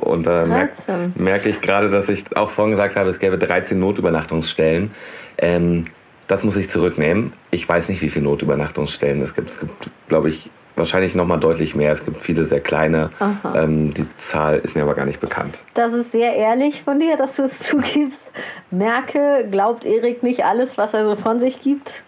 Und 0.00 0.24
da 0.24 0.46
merke 0.46 0.72
merk 1.16 1.46
ich 1.46 1.60
gerade, 1.60 1.90
dass 1.90 2.08
ich 2.08 2.36
auch 2.36 2.50
vorhin 2.50 2.70
gesagt 2.70 2.94
habe, 2.94 3.10
es 3.10 3.18
gäbe 3.18 3.38
13 3.38 3.78
Notübernachtungsstellen. 3.78 4.92
Ähm, 5.36 5.84
das 6.28 6.44
muss 6.44 6.56
ich 6.56 6.70
zurücknehmen. 6.70 7.32
Ich 7.50 7.68
weiß 7.68 7.88
nicht, 7.88 8.02
wie 8.02 8.10
viele 8.10 8.26
Notübernachtungsstellen 8.26 9.20
es 9.20 9.34
gibt. 9.34 9.50
Es 9.50 9.58
gibt, 9.58 9.90
glaube 10.08 10.28
ich, 10.28 10.50
wahrscheinlich 10.78 11.14
noch 11.14 11.26
mal 11.26 11.36
deutlich 11.36 11.74
mehr. 11.74 11.92
Es 11.92 12.04
gibt 12.04 12.20
viele 12.20 12.44
sehr 12.44 12.60
kleine. 12.60 13.10
Ähm, 13.54 13.92
die 13.94 14.06
Zahl 14.16 14.58
ist 14.58 14.74
mir 14.74 14.82
aber 14.82 14.94
gar 14.94 15.06
nicht 15.06 15.20
bekannt. 15.20 15.58
Das 15.74 15.92
ist 15.92 16.12
sehr 16.12 16.34
ehrlich 16.34 16.82
von 16.82 16.98
dir, 16.98 17.16
dass 17.16 17.36
du 17.36 17.42
es 17.42 17.58
zugibst. 17.60 18.20
Merke, 18.70 19.46
glaubt 19.50 19.84
Erik 19.84 20.22
nicht 20.22 20.44
alles, 20.44 20.78
was 20.78 20.94
er 20.94 21.08
so 21.08 21.16
von 21.16 21.40
sich 21.40 21.60
gibt. 21.60 22.02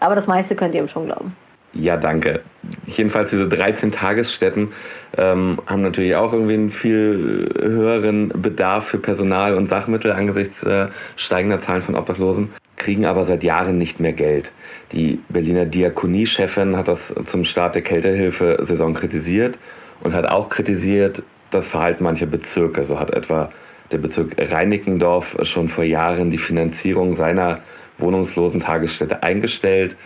Aber 0.00 0.14
das 0.14 0.26
meiste 0.26 0.56
könnt 0.56 0.74
ihr 0.74 0.80
ihm 0.80 0.88
schon 0.88 1.06
glauben. 1.06 1.36
Ja, 1.72 1.96
danke. 1.96 2.42
Jedenfalls 2.86 3.30
diese 3.30 3.48
13 3.48 3.92
Tagesstätten 3.92 4.72
ähm, 5.16 5.60
haben 5.66 5.82
natürlich 5.82 6.16
auch 6.16 6.32
irgendwie 6.32 6.54
einen 6.54 6.70
viel 6.70 7.48
höheren 7.56 8.28
Bedarf 8.34 8.86
für 8.86 8.98
Personal 8.98 9.54
und 9.54 9.68
Sachmittel 9.68 10.10
angesichts 10.10 10.64
äh, 10.64 10.88
steigender 11.16 11.60
Zahlen 11.60 11.82
von 11.82 11.94
Obdachlosen, 11.94 12.50
kriegen 12.80 13.04
aber 13.04 13.24
seit 13.24 13.44
Jahren 13.44 13.78
nicht 13.78 14.00
mehr 14.00 14.12
Geld. 14.12 14.50
Die 14.90 15.20
Berliner 15.28 15.66
Diakonie-Chefin 15.66 16.76
hat 16.76 16.88
das 16.88 17.14
zum 17.26 17.44
Start 17.44 17.76
der 17.76 17.82
Kältehilfe-Saison 17.82 18.94
kritisiert 18.94 19.58
und 20.02 20.14
hat 20.14 20.26
auch 20.26 20.48
kritisiert 20.48 21.22
das 21.50 21.68
Verhalten 21.68 22.02
mancher 22.02 22.26
Bezirke. 22.26 22.84
So 22.84 22.98
hat 22.98 23.14
etwa 23.14 23.52
der 23.92 23.98
Bezirk 23.98 24.34
Reinickendorf 24.38 25.36
schon 25.42 25.68
vor 25.68 25.84
Jahren 25.84 26.30
die 26.30 26.38
Finanzierung 26.38 27.14
seiner 27.14 27.60
wohnungslosen 27.98 28.60
Tagesstätte 28.60 29.22
eingestellt 29.22 29.96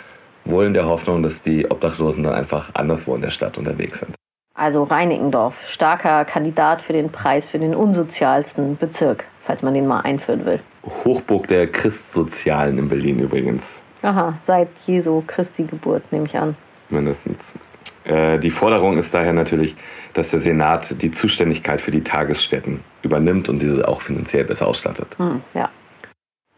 wohl 0.44 0.66
in 0.66 0.74
der 0.74 0.86
Hoffnung, 0.86 1.22
dass 1.22 1.42
die 1.42 1.70
Obdachlosen 1.70 2.22
dann 2.22 2.34
einfach 2.34 2.70
anderswo 2.74 3.14
in 3.14 3.22
der 3.22 3.30
Stadt 3.30 3.56
unterwegs 3.56 4.00
sind. 4.00 4.14
Also 4.54 4.84
Reinickendorf, 4.84 5.66
starker 5.68 6.24
Kandidat 6.24 6.80
für 6.82 6.92
den 6.92 7.10
Preis 7.10 7.48
für 7.48 7.58
den 7.58 7.74
unsozialsten 7.74 8.76
Bezirk, 8.76 9.24
falls 9.42 9.62
man 9.62 9.74
den 9.74 9.86
mal 9.86 10.00
einführen 10.00 10.44
will. 10.44 10.60
Hochburg 11.04 11.48
der 11.48 11.66
Christsozialen 11.66 12.78
in 12.78 12.88
Berlin 12.88 13.20
übrigens. 13.20 13.80
Aha, 14.02 14.34
seit 14.42 14.68
Jesu 14.86 15.22
Christi 15.26 15.64
Geburt, 15.64 16.10
nehme 16.12 16.26
ich 16.26 16.36
an. 16.36 16.56
Mindestens. 16.90 17.54
Äh, 18.04 18.38
die 18.38 18.50
Forderung 18.50 18.98
ist 18.98 19.14
daher 19.14 19.32
natürlich, 19.32 19.74
dass 20.12 20.30
der 20.30 20.40
Senat 20.40 21.00
die 21.02 21.10
Zuständigkeit 21.10 21.80
für 21.80 21.90
die 21.90 22.02
Tagesstätten 22.02 22.80
übernimmt 23.02 23.48
und 23.48 23.60
diese 23.60 23.88
auch 23.88 24.02
finanziell 24.02 24.44
besser 24.44 24.66
ausstattet. 24.66 25.08
Hm, 25.18 25.40
ja. 25.54 25.70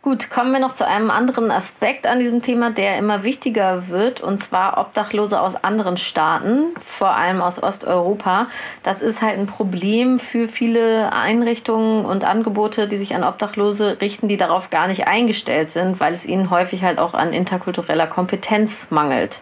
Gut, 0.06 0.30
kommen 0.30 0.52
wir 0.52 0.60
noch 0.60 0.72
zu 0.72 0.86
einem 0.86 1.10
anderen 1.10 1.50
Aspekt 1.50 2.06
an 2.06 2.20
diesem 2.20 2.40
Thema, 2.40 2.70
der 2.70 2.96
immer 2.96 3.24
wichtiger 3.24 3.88
wird, 3.88 4.20
und 4.20 4.40
zwar 4.40 4.78
Obdachlose 4.78 5.40
aus 5.40 5.56
anderen 5.56 5.96
Staaten, 5.96 6.66
vor 6.78 7.16
allem 7.16 7.42
aus 7.42 7.60
Osteuropa. 7.60 8.46
Das 8.84 9.02
ist 9.02 9.20
halt 9.20 9.36
ein 9.36 9.46
Problem 9.46 10.20
für 10.20 10.46
viele 10.46 11.12
Einrichtungen 11.12 12.04
und 12.04 12.22
Angebote, 12.22 12.86
die 12.86 12.98
sich 12.98 13.16
an 13.16 13.24
Obdachlose 13.24 14.00
richten, 14.00 14.28
die 14.28 14.36
darauf 14.36 14.70
gar 14.70 14.86
nicht 14.86 15.08
eingestellt 15.08 15.72
sind, 15.72 15.98
weil 15.98 16.14
es 16.14 16.24
ihnen 16.24 16.50
häufig 16.50 16.84
halt 16.84 17.00
auch 17.00 17.14
an 17.14 17.32
interkultureller 17.32 18.06
Kompetenz 18.06 18.86
mangelt. 18.90 19.40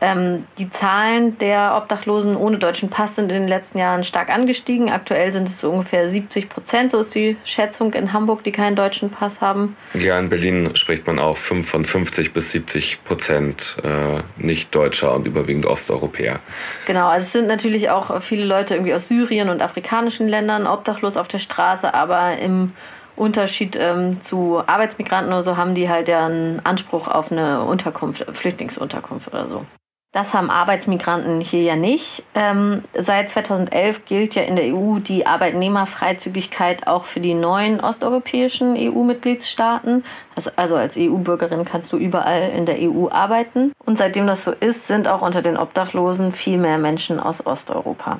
Ähm, 0.00 0.44
die 0.58 0.70
Zahlen 0.70 1.36
der 1.38 1.74
Obdachlosen 1.76 2.36
ohne 2.36 2.58
deutschen 2.58 2.88
Pass 2.88 3.16
sind 3.16 3.30
in 3.30 3.40
den 3.42 3.48
letzten 3.48 3.78
Jahren 3.78 4.02
stark 4.02 4.30
angestiegen. 4.30 4.90
Aktuell 4.90 5.30
sind 5.32 5.48
es 5.48 5.60
so 5.60 5.70
ungefähr 5.70 6.08
70 6.08 6.48
Prozent, 6.48 6.90
so 6.90 7.00
ist 7.00 7.14
die 7.14 7.36
Schätzung 7.44 7.92
in 7.92 8.12
Hamburg, 8.12 8.42
die 8.42 8.52
keinen 8.52 8.76
deutschen 8.76 9.10
Pass 9.10 9.40
haben. 9.40 9.76
Ja, 9.94 10.18
in 10.18 10.28
Berlin 10.28 10.70
spricht 10.74 11.06
man 11.06 11.18
auch 11.18 11.36
von 11.36 11.64
50 11.64 12.32
bis 12.32 12.52
70 12.52 13.04
Prozent 13.04 13.76
äh, 13.84 14.22
Nicht-Deutscher 14.38 15.14
und 15.14 15.26
überwiegend 15.26 15.66
Osteuropäer. 15.66 16.40
Genau, 16.86 17.08
also 17.08 17.24
es 17.24 17.32
sind 17.32 17.46
natürlich 17.46 17.90
auch 17.90 18.22
viele 18.22 18.44
Leute 18.44 18.74
irgendwie 18.74 18.94
aus 18.94 19.08
Syrien 19.08 19.50
und 19.50 19.60
afrikanischen 19.60 20.28
Ländern 20.28 20.66
obdachlos 20.66 21.16
auf 21.16 21.28
der 21.28 21.38
Straße, 21.38 21.92
aber 21.92 22.38
im 22.38 22.72
Unterschied 23.16 23.76
ähm, 23.78 24.22
zu 24.22 24.62
Arbeitsmigranten 24.66 25.32
oder 25.32 25.42
so 25.42 25.58
haben 25.58 25.74
die 25.74 25.90
halt 25.90 26.08
ja 26.08 26.24
einen 26.24 26.64
Anspruch 26.64 27.06
auf 27.06 27.30
eine 27.30 27.62
Unterkunft, 27.64 28.24
Flüchtlingsunterkunft 28.32 29.28
oder 29.28 29.46
so. 29.46 29.66
Das 30.12 30.34
haben 30.34 30.50
Arbeitsmigranten 30.50 31.40
hier 31.40 31.62
ja 31.62 31.76
nicht. 31.76 32.24
Ähm, 32.34 32.82
seit 32.98 33.30
2011 33.30 34.06
gilt 34.06 34.34
ja 34.34 34.42
in 34.42 34.56
der 34.56 34.74
EU 34.74 34.98
die 34.98 35.24
Arbeitnehmerfreizügigkeit 35.24 36.88
auch 36.88 37.04
für 37.04 37.20
die 37.20 37.34
neuen 37.34 37.78
osteuropäischen 37.78 38.76
EU-Mitgliedstaaten. 38.76 40.02
Also, 40.34 40.50
also 40.56 40.74
als 40.74 40.96
EU-Bürgerin 40.96 41.64
kannst 41.64 41.92
du 41.92 41.96
überall 41.96 42.50
in 42.50 42.66
der 42.66 42.78
EU 42.80 43.08
arbeiten. 43.08 43.70
Und 43.86 43.98
seitdem 43.98 44.26
das 44.26 44.42
so 44.42 44.50
ist, 44.50 44.88
sind 44.88 45.06
auch 45.06 45.22
unter 45.22 45.42
den 45.42 45.56
Obdachlosen 45.56 46.32
viel 46.32 46.58
mehr 46.58 46.78
Menschen 46.78 47.20
aus 47.20 47.46
Osteuropa. 47.46 48.18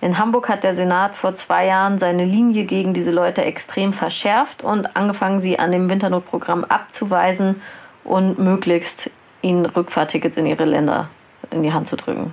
In 0.00 0.18
Hamburg 0.18 0.48
hat 0.48 0.64
der 0.64 0.74
Senat 0.74 1.16
vor 1.16 1.36
zwei 1.36 1.66
Jahren 1.66 2.00
seine 2.00 2.24
Linie 2.24 2.64
gegen 2.64 2.94
diese 2.94 3.12
Leute 3.12 3.44
extrem 3.44 3.92
verschärft 3.92 4.64
und 4.64 4.96
angefangen, 4.96 5.40
sie 5.40 5.60
an 5.60 5.70
dem 5.70 5.88
Winternotprogramm 5.88 6.64
abzuweisen 6.64 7.62
und 8.02 8.40
möglichst 8.40 9.10
ihnen 9.46 9.66
Rückfahrtickets 9.66 10.36
in 10.36 10.46
ihre 10.46 10.64
Länder 10.64 11.08
in 11.50 11.62
die 11.62 11.72
Hand 11.72 11.88
zu 11.88 11.96
drücken. 11.96 12.32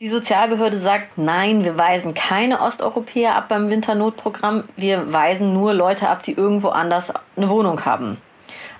Die 0.00 0.08
Sozialbehörde 0.08 0.78
sagt, 0.78 1.16
nein, 1.16 1.64
wir 1.64 1.78
weisen 1.78 2.12
keine 2.12 2.60
Osteuropäer 2.60 3.34
ab 3.34 3.48
beim 3.48 3.70
Winternotprogramm. 3.70 4.64
Wir 4.76 5.10
weisen 5.10 5.54
nur 5.54 5.72
Leute 5.72 6.08
ab, 6.08 6.22
die 6.22 6.32
irgendwo 6.32 6.68
anders 6.68 7.12
eine 7.36 7.48
Wohnung 7.48 7.86
haben. 7.86 8.18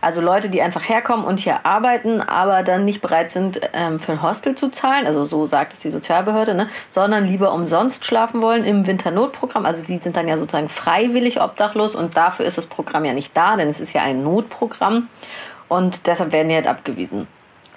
Also 0.00 0.21
Leute, 0.21 0.50
die 0.50 0.61
einfach 0.61 0.87
herkommen 0.88 1.25
und 1.25 1.40
hier 1.40 1.64
arbeiten, 1.64 2.21
aber 2.21 2.62
dann 2.62 2.85
nicht 2.85 3.00
bereit 3.00 3.30
sind, 3.30 3.61
ähm, 3.73 3.99
für 3.99 4.12
ein 4.12 4.23
Hostel 4.23 4.54
zu 4.54 4.68
zahlen, 4.68 5.06
also 5.06 5.25
so 5.25 5.47
sagt 5.47 5.73
es 5.73 5.80
die 5.80 5.90
Sozialbehörde, 5.90 6.54
ne? 6.54 6.68
sondern 6.90 7.25
lieber 7.25 7.52
umsonst 7.52 8.04
schlafen 8.04 8.42
wollen 8.42 8.64
im 8.64 8.87
Winternotprogramm. 8.87 9.64
Also 9.64 9.85
die 9.85 9.97
sind 9.97 10.16
dann 10.16 10.28
ja 10.28 10.37
sozusagen 10.37 10.68
freiwillig 10.68 11.40
obdachlos 11.40 11.95
und 11.95 12.16
dafür 12.16 12.45
ist 12.45 12.59
das 12.59 12.66
Programm 12.66 13.04
ja 13.04 13.14
nicht 13.14 13.37
da, 13.37 13.56
denn 13.56 13.68
es 13.68 13.80
ist 13.80 13.95
ja 13.95 14.02
ein 14.02 14.23
Notprogramm 14.23 15.09
und 15.68 16.06
deshalb 16.06 16.33
werden 16.33 16.50
die 16.50 16.54
halt 16.54 16.66
abgewiesen. 16.66 17.26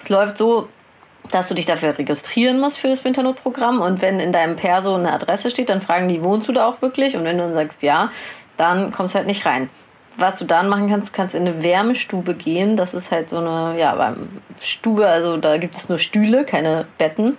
Es 0.00 0.08
läuft 0.08 0.38
so, 0.38 0.68
dass 1.30 1.48
du 1.48 1.54
dich 1.54 1.66
dafür 1.66 1.96
registrieren 1.96 2.58
musst 2.58 2.78
für 2.78 2.88
das 2.88 3.04
Winternotprogramm 3.04 3.80
und 3.80 4.02
wenn 4.02 4.18
in 4.18 4.32
deinem 4.32 4.56
Perso 4.56 4.94
eine 4.94 5.12
Adresse 5.12 5.50
steht, 5.50 5.68
dann 5.68 5.82
fragen 5.82 6.08
die, 6.08 6.24
wohnst 6.24 6.48
du 6.48 6.52
da 6.52 6.66
auch 6.66 6.82
wirklich? 6.82 7.16
Und 7.16 7.24
wenn 7.24 7.38
du 7.38 7.44
dann 7.44 7.54
sagst 7.54 7.82
ja, 7.82 8.10
dann 8.56 8.92
kommst 8.92 9.14
du 9.14 9.18
halt 9.18 9.26
nicht 9.26 9.46
rein. 9.46 9.70
Was 10.16 10.38
du 10.38 10.44
dann 10.44 10.68
machen 10.68 10.88
kannst, 10.88 11.12
kannst 11.12 11.34
in 11.34 11.46
eine 11.46 11.62
Wärmestube 11.62 12.34
gehen. 12.34 12.76
Das 12.76 12.94
ist 12.94 13.10
halt 13.10 13.30
so 13.30 13.38
eine, 13.38 13.78
ja, 13.78 14.16
Stube, 14.58 15.06
also 15.06 15.36
da 15.36 15.56
gibt 15.56 15.76
es 15.76 15.88
nur 15.88 15.98
Stühle, 15.98 16.44
keine 16.44 16.86
Betten. 16.98 17.36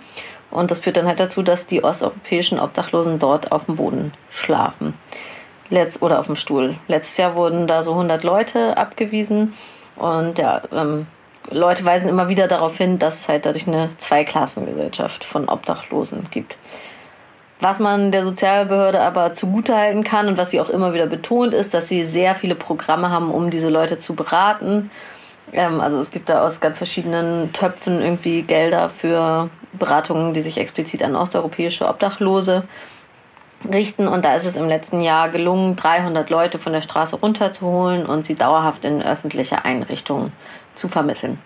Und 0.50 0.70
das 0.70 0.80
führt 0.80 0.96
dann 0.96 1.06
halt 1.06 1.20
dazu, 1.20 1.42
dass 1.42 1.66
die 1.66 1.84
osteuropäischen 1.84 2.58
Obdachlosen 2.60 3.18
dort 3.18 3.52
auf 3.52 3.66
dem 3.66 3.76
Boden 3.76 4.12
schlafen. 4.30 4.94
Letz 5.70 5.98
oder 6.00 6.18
auf 6.18 6.26
dem 6.26 6.34
Stuhl. 6.34 6.76
Letztes 6.88 7.16
Jahr 7.16 7.36
wurden 7.36 7.66
da 7.66 7.82
so 7.82 7.92
100 7.92 8.22
Leute 8.24 8.76
abgewiesen. 8.76 9.54
Und 9.96 10.38
ja, 10.38 10.62
ähm, 10.72 11.06
Leute 11.50 11.84
weisen 11.84 12.08
immer 12.08 12.28
wieder 12.28 12.48
darauf 12.48 12.76
hin, 12.76 12.98
dass 12.98 13.20
es 13.20 13.28
halt 13.28 13.46
dadurch 13.46 13.66
eine 13.66 13.90
Zweiklassengesellschaft 13.98 15.24
von 15.24 15.48
Obdachlosen 15.48 16.28
gibt. 16.30 16.56
Was 17.60 17.78
man 17.78 18.10
der 18.10 18.24
Sozialbehörde 18.24 19.00
aber 19.00 19.34
zugutehalten 19.34 20.02
kann 20.02 20.26
und 20.26 20.36
was 20.36 20.50
sie 20.50 20.60
auch 20.60 20.68
immer 20.68 20.94
wieder 20.94 21.06
betont, 21.06 21.54
ist, 21.54 21.74
dass 21.74 21.88
sie 21.88 22.04
sehr 22.04 22.34
viele 22.34 22.56
Programme 22.56 23.10
haben, 23.10 23.30
um 23.30 23.50
diese 23.50 23.68
Leute 23.68 23.98
zu 23.98 24.14
beraten. 24.14 24.90
Ähm, 25.52 25.80
also 25.80 25.98
es 26.00 26.10
gibt 26.10 26.28
da 26.28 26.44
aus 26.44 26.60
ganz 26.60 26.78
verschiedenen 26.78 27.52
Töpfen 27.52 28.02
irgendwie 28.02 28.42
Gelder 28.42 28.90
für 28.90 29.48
Beratungen, 29.74 30.34
die 30.34 30.40
sich 30.40 30.58
explizit 30.58 31.04
an 31.04 31.14
osteuropäische 31.14 31.86
Obdachlose 31.86 32.64
richten. 33.72 34.08
Und 34.08 34.24
da 34.24 34.34
ist 34.34 34.44
es 34.44 34.56
im 34.56 34.66
letzten 34.66 35.00
Jahr 35.00 35.28
gelungen, 35.28 35.76
300 35.76 36.30
Leute 36.30 36.58
von 36.58 36.72
der 36.72 36.80
Straße 36.80 37.14
runterzuholen 37.14 38.06
und 38.06 38.26
sie 38.26 38.34
dauerhaft 38.34 38.84
in 38.84 39.02
öffentliche 39.02 39.64
Einrichtungen 39.64 40.32
zu 40.74 40.88
vermitteln. 40.88 41.38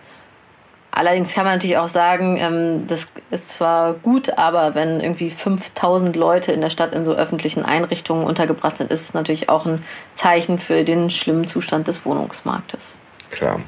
Allerdings 0.97 1.35
kann 1.35 1.45
man 1.45 1.56
natürlich 1.56 1.76
auch 1.76 1.88
sagen, 1.88 2.38
ähm, 2.38 2.87
das 2.87 3.06
ist 3.30 3.50
zwar 3.50 3.92
gut, 3.92 4.38
aber 4.38 4.75
wenn 4.75 5.00
irgendwie 5.00 5.28
5000 5.28 6.16
Leute 6.16 6.52
in 6.52 6.62
der 6.62 6.71
Stadt 6.71 6.95
in 6.95 7.04
so 7.04 7.12
öffentlichen 7.12 7.62
Einrichtungen 7.62 8.25
untergebracht 8.25 8.78
sind, 8.78 8.90
ist 8.90 9.02
es 9.02 9.12
natürlich 9.12 9.50
auch 9.50 9.66
ein 9.66 9.85
Zeichen 10.14 10.59
für 10.59 10.85
den 10.85 11.11
schlimmen 11.11 11.47
Zustand 11.47 11.87
des 11.87 12.06
Wohnungsmarktes. 12.06 12.97
Klar. 13.30 13.61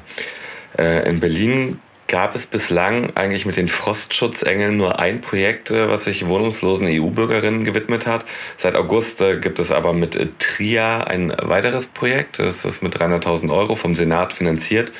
Äh, 0.75 1.07
in 1.07 1.19
Berlin 1.19 1.79
gab 2.07 2.33
es 2.33 2.47
bislang 2.47 3.15
eigentlich 3.15 3.45
mit 3.45 3.57
den 3.57 3.67
Frostschutzengeln 3.67 4.75
nur 4.75 4.99
ein 4.99 5.21
Projekt, 5.21 5.69
äh, 5.69 5.87
was 5.87 6.05
sich 6.05 6.27
wohnungslosen 6.27 6.87
EU-Bürgerinnen 6.87 7.63
gewidmet 7.63 8.07
hat. 8.07 8.25
Seit 8.57 8.75
August 8.75 9.21
äh, 9.21 9.37
gibt 9.37 9.59
es 9.59 9.71
aber 9.71 9.93
mit 9.93 10.17
TRIA 10.39 11.03
ein 11.03 11.31
weiteres 11.39 11.85
Projekt. 11.85 12.39
Das 12.39 12.65
ist 12.65 12.81
mit 12.81 12.97
300.000 12.97 13.53
Euro 13.53 13.75
vom 13.75 13.95
Senat 13.95 14.33
finanziert. 14.33 14.91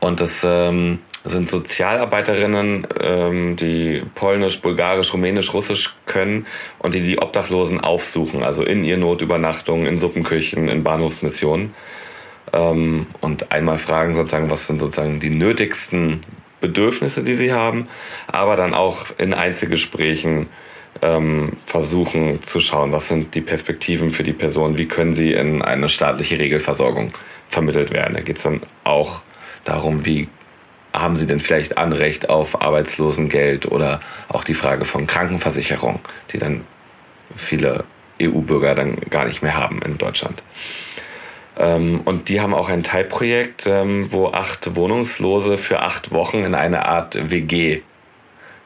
Und 0.00 0.20
das 0.20 0.44
ähm, 0.44 0.98
sind 1.24 1.50
Sozialarbeiterinnen, 1.50 2.86
ähm, 3.00 3.56
die 3.56 4.02
Polnisch, 4.14 4.60
Bulgarisch, 4.60 5.12
Rumänisch, 5.12 5.52
Russisch 5.52 5.94
können 6.06 6.46
und 6.78 6.94
die 6.94 7.02
die 7.02 7.18
Obdachlosen 7.18 7.80
aufsuchen, 7.80 8.42
also 8.42 8.64
in 8.64 8.82
ihr 8.84 8.96
Notübernachtungen, 8.96 9.86
in 9.86 9.98
Suppenküchen, 9.98 10.68
in 10.68 10.82
Bahnhofsmissionen. 10.82 11.74
Ähm, 12.52 13.06
und 13.20 13.52
einmal 13.52 13.78
fragen 13.78 14.14
sozusagen, 14.14 14.50
was 14.50 14.66
sind 14.66 14.80
sozusagen 14.80 15.20
die 15.20 15.30
nötigsten 15.30 16.20
Bedürfnisse, 16.60 17.22
die 17.22 17.34
sie 17.34 17.52
haben, 17.52 17.88
aber 18.26 18.56
dann 18.56 18.74
auch 18.74 19.06
in 19.18 19.34
Einzelgesprächen 19.34 20.48
ähm, 21.02 21.52
versuchen 21.66 22.42
zu 22.42 22.60
schauen, 22.60 22.92
was 22.92 23.08
sind 23.08 23.34
die 23.34 23.40
Perspektiven 23.40 24.10
für 24.10 24.22
die 24.22 24.32
Person, 24.32 24.76
wie 24.76 24.86
können 24.86 25.14
sie 25.14 25.32
in 25.32 25.62
eine 25.62 25.88
staatliche 25.88 26.38
Regelversorgung 26.38 27.12
vermittelt 27.48 27.92
werden. 27.92 28.14
Da 28.14 28.20
geht 28.20 28.38
es 28.38 28.42
dann 28.42 28.62
auch 28.84 29.22
darum, 29.64 30.04
wie 30.04 30.28
haben 30.92 31.16
sie 31.16 31.26
denn 31.26 31.40
vielleicht 31.40 31.78
Anrecht 31.78 32.28
auf 32.28 32.62
Arbeitslosengeld 32.62 33.70
oder 33.70 34.00
auch 34.28 34.44
die 34.44 34.54
Frage 34.54 34.84
von 34.84 35.06
Krankenversicherung, 35.06 36.00
die 36.32 36.38
dann 36.38 36.64
viele 37.36 37.84
EU-Bürger 38.20 38.74
dann 38.74 38.96
gar 39.08 39.24
nicht 39.24 39.42
mehr 39.42 39.56
haben 39.56 39.80
in 39.82 39.98
Deutschland. 39.98 40.42
Ähm, 41.56 42.00
und 42.04 42.28
die 42.28 42.40
haben 42.40 42.54
auch 42.54 42.68
ein 42.68 42.82
Teilprojekt, 42.82 43.66
ähm, 43.66 44.10
wo 44.12 44.28
acht 44.28 44.74
Wohnungslose 44.74 45.58
für 45.58 45.80
acht 45.80 46.12
Wochen 46.12 46.44
in 46.44 46.54
eine 46.54 46.86
Art 46.86 47.30
WG 47.30 47.82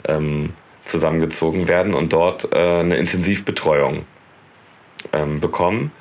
ähm, 0.09 0.55
zusammengezogen 0.85 1.69
werden 1.69 1.95
und 1.95 2.13
dort 2.13 2.53
äh, 2.53 2.81
eine 2.81 2.97
Intensivbetreuung 2.97 4.05
bekommen 5.41 5.93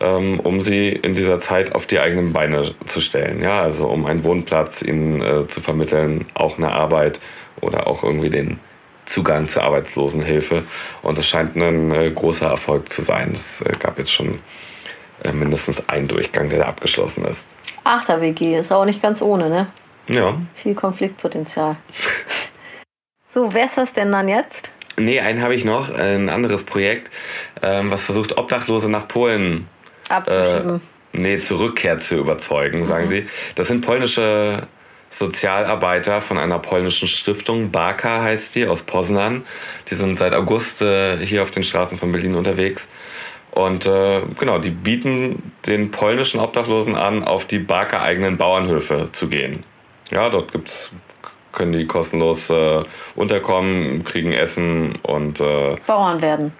ähm, 0.00 0.40
um 0.40 0.60
sie 0.60 0.90
in 0.90 1.14
dieser 1.14 1.40
Zeit 1.40 1.74
auf 1.74 1.86
die 1.86 1.98
eigenen 1.98 2.32
Beine 2.32 2.74
zu 2.86 3.00
stellen. 3.00 3.42
Ja, 3.42 3.62
also 3.62 3.86
um 3.88 4.06
einen 4.06 4.24
Wohnplatz 4.24 4.82
ihnen 4.82 5.20
äh, 5.22 5.46
zu 5.48 5.60
vermitteln, 5.60 6.26
auch 6.34 6.58
eine 6.58 6.70
Arbeit 6.70 7.20
oder 7.60 7.86
auch 7.86 8.02
irgendwie 8.02 8.30
den 8.30 8.58
Zugang 9.06 9.48
zur 9.48 9.62
Arbeitslosenhilfe. 9.62 10.64
Und 11.02 11.16
das 11.16 11.26
scheint 11.26 11.56
ein 11.56 11.92
äh, 11.92 12.10
großer 12.10 12.48
Erfolg 12.48 12.90
zu 12.92 13.02
sein. 13.02 13.32
Es 13.34 13.60
äh, 13.62 13.72
gab 13.78 13.98
jetzt 13.98 14.12
schon 14.12 14.40
äh, 15.22 15.32
mindestens 15.32 15.88
einen 15.88 16.08
Durchgang, 16.08 16.50
der 16.50 16.60
da 16.60 16.64
abgeschlossen 16.66 17.24
ist. 17.24 17.46
Achter 17.84 18.20
WG 18.20 18.58
ist 18.58 18.72
auch 18.72 18.84
nicht 18.84 19.00
ganz 19.00 19.22
ohne, 19.22 19.48
ne? 19.48 19.66
Ja. 20.08 20.36
Viel 20.54 20.74
Konfliktpotenzial. 20.74 21.76
so, 23.28 23.52
wer 23.54 23.64
ist 23.64 23.78
das 23.78 23.92
denn 23.92 24.12
dann 24.12 24.28
jetzt? 24.28 24.70
Nee, 24.98 25.20
einen 25.20 25.42
habe 25.42 25.54
ich 25.54 25.64
noch, 25.64 25.90
ein 25.94 26.28
anderes 26.28 26.64
Projekt, 26.64 27.10
ähm, 27.62 27.90
was 27.90 28.04
versucht, 28.04 28.38
Obdachlose 28.38 28.88
nach 28.88 29.08
Polen 29.08 29.68
abzuschieben. 30.08 30.80
Äh, 31.14 31.20
nee, 31.20 31.38
zur 31.38 31.60
Rückkehr 31.60 32.00
zu 32.00 32.16
überzeugen, 32.16 32.86
sagen 32.86 33.06
mhm. 33.06 33.10
sie. 33.10 33.28
Das 33.54 33.68
sind 33.68 33.84
polnische 33.84 34.66
Sozialarbeiter 35.10 36.20
von 36.20 36.38
einer 36.38 36.58
polnischen 36.58 37.08
Stiftung, 37.08 37.70
Barka 37.70 38.22
heißt 38.22 38.54
die, 38.54 38.66
aus 38.66 38.82
Poznan. 38.82 39.44
Die 39.88 39.94
sind 39.94 40.18
seit 40.18 40.34
August 40.34 40.82
äh, 40.82 41.16
hier 41.18 41.42
auf 41.42 41.50
den 41.50 41.64
Straßen 41.64 41.96
von 41.98 42.12
Berlin 42.12 42.34
unterwegs. 42.34 42.88
Und 43.52 43.86
äh, 43.86 44.20
genau, 44.38 44.58
die 44.58 44.70
bieten 44.70 45.52
den 45.64 45.90
polnischen 45.90 46.40
Obdachlosen 46.40 46.94
an, 46.94 47.24
auf 47.24 47.46
die 47.46 47.58
Barker 47.58 48.02
eigenen 48.02 48.36
Bauernhöfe 48.36 49.08
zu 49.12 49.28
gehen. 49.28 49.64
Ja, 50.10 50.28
dort 50.28 50.52
gibt's, 50.52 50.92
können 51.52 51.72
die 51.72 51.86
kostenlos 51.86 52.50
äh, 52.50 52.82
unterkommen, 53.14 54.04
kriegen 54.04 54.32
Essen 54.32 54.92
und 55.02 55.40
äh, 55.40 55.76
Bauern 55.86 56.20
werden. 56.20 56.52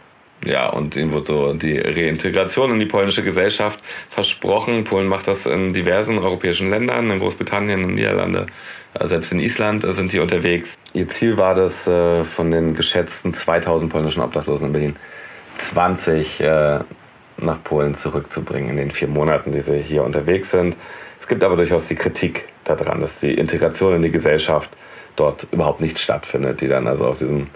Ja, 0.47 0.69
und 0.69 0.95
ihnen 0.95 1.13
wird 1.13 1.27
so 1.27 1.55
die 1.55 1.77
Reintegration 1.77 2.71
in 2.71 2.79
die 2.79 2.87
polnische 2.87 3.25
Gesellschaft 3.25 3.81
versprochen. 4.11 4.85
Polen 4.85 5.09
macht 5.09 5.27
das 5.27 5.45
in 5.45 5.75
diversen 5.75 6.19
europäischen 6.19 6.71
Ländern, 6.71 7.11
in 7.11 7.19
Großbritannien, 7.19 7.81
in 7.81 7.89
den 7.89 7.95
Niederlande, 7.97 8.47
äh, 8.95 9.07
selbst 9.09 9.33
in 9.33 9.41
Island 9.41 9.85
sind 9.89 10.13
die 10.13 10.21
unterwegs. 10.21 10.77
Ihr 10.93 11.09
Ziel 11.09 11.37
war 11.37 11.57
das, 11.57 11.89
äh, 11.89 12.23
von 12.23 12.53
den 12.53 12.75
geschätzten 12.77 13.33
2000 13.33 13.91
polnischen 13.91 14.23
Obdachlosen 14.23 14.69
in 14.69 14.73
Berlin 14.73 14.97
20 15.59 16.41
äh, 16.41 16.79
nach 17.39 17.65
Polen 17.65 17.97
zurückzubringen 17.97 18.71
in 18.71 18.77
den 18.77 18.91
vier 18.93 19.09
Monaten, 19.09 19.51
die 19.51 19.63
sie 19.63 19.79
hier 19.79 20.05
unterwegs 20.05 20.53
sind. 20.53 20.77
Es 21.19 21.27
gibt 21.27 21.43
aber 21.43 21.57
durchaus 21.57 21.89
die 21.89 21.97
Kritik 21.97 22.49
daran, 22.63 23.01
dass 23.01 23.19
die 23.19 23.35
Integration 23.35 23.97
in 23.97 24.03
die 24.03 24.13
Gesellschaft 24.13 24.71
dort 25.17 25.49
überhaupt 25.51 25.81
nicht 25.81 25.99
stattfindet, 25.99 26.61
die 26.61 26.69
dann 26.69 26.87
also 26.87 27.09
auf 27.09 27.19
diesen 27.19 27.49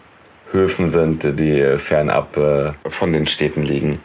Höfen 0.53 0.91
sind, 0.91 1.39
die 1.39 1.79
fernab 1.79 2.37
äh, 2.37 2.73
von 2.89 3.13
den 3.13 3.27
Städten 3.27 3.63
liegen. 3.63 4.01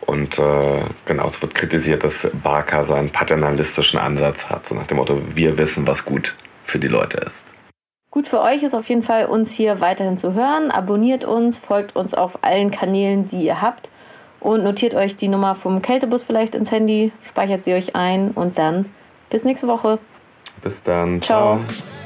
Und 0.00 0.38
äh, 0.38 0.80
genau, 1.04 1.26
es 1.28 1.40
wird 1.42 1.54
kritisiert, 1.54 2.02
dass 2.02 2.28
Barker 2.42 2.84
so 2.84 2.94
einen 2.94 3.10
paternalistischen 3.10 3.98
Ansatz 3.98 4.46
hat, 4.46 4.66
so 4.66 4.74
nach 4.74 4.86
dem 4.86 4.96
Motto, 4.96 5.20
wir 5.34 5.58
wissen, 5.58 5.86
was 5.86 6.04
gut 6.04 6.34
für 6.64 6.78
die 6.78 6.88
Leute 6.88 7.18
ist. 7.18 7.44
Gut 8.10 8.26
für 8.26 8.40
euch 8.40 8.62
ist 8.62 8.74
auf 8.74 8.88
jeden 8.88 9.02
Fall, 9.02 9.26
uns 9.26 9.52
hier 9.52 9.80
weiterhin 9.80 10.16
zu 10.16 10.32
hören. 10.32 10.70
Abonniert 10.70 11.24
uns, 11.26 11.58
folgt 11.58 11.94
uns 11.94 12.14
auf 12.14 12.42
allen 12.42 12.70
Kanälen, 12.70 13.28
die 13.28 13.42
ihr 13.42 13.60
habt 13.60 13.90
und 14.40 14.64
notiert 14.64 14.94
euch 14.94 15.16
die 15.16 15.28
Nummer 15.28 15.54
vom 15.54 15.82
Kältebus 15.82 16.24
vielleicht 16.24 16.54
ins 16.54 16.70
Handy, 16.70 17.12
speichert 17.22 17.64
sie 17.64 17.74
euch 17.74 17.94
ein 17.94 18.30
und 18.30 18.58
dann 18.58 18.86
bis 19.30 19.44
nächste 19.44 19.68
Woche. 19.68 19.98
Bis 20.62 20.82
dann. 20.82 21.20
Ciao. 21.20 21.58
Ciao. 21.58 21.97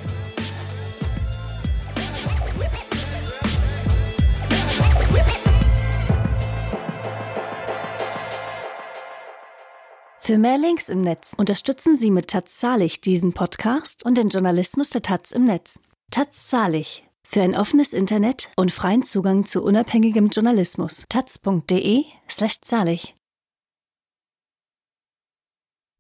Für 10.25 10.39
mehr 10.39 10.57
Links 10.57 10.89
im 10.89 11.01
Netz 11.01 11.33
unterstützen 11.37 11.97
Sie 11.97 12.13
mit 12.13 12.29
Taz 12.29 12.57
Zahlig 12.57 13.01
diesen 13.01 13.33
Podcast 13.33 14.07
und 14.07 14.17
den 14.17 14.29
Journalismus 14.29 14.91
der 14.91 15.03
Taz 15.03 15.33
im 15.33 15.47
Netz. 15.47 15.81
Taz 16.13 16.47
Zahlig. 16.47 17.05
Für 17.25 17.43
ein 17.43 17.57
offenes 17.57 17.93
Internet 17.93 18.49
und 18.55 18.71
freien 18.71 19.03
Zugang 19.03 19.47
zu 19.47 19.65
unabhängigem 19.65 20.29
Journalismus. 20.29 21.07
taz.de 21.09 22.05
slash 22.31 22.61
zahlig. 22.61 23.17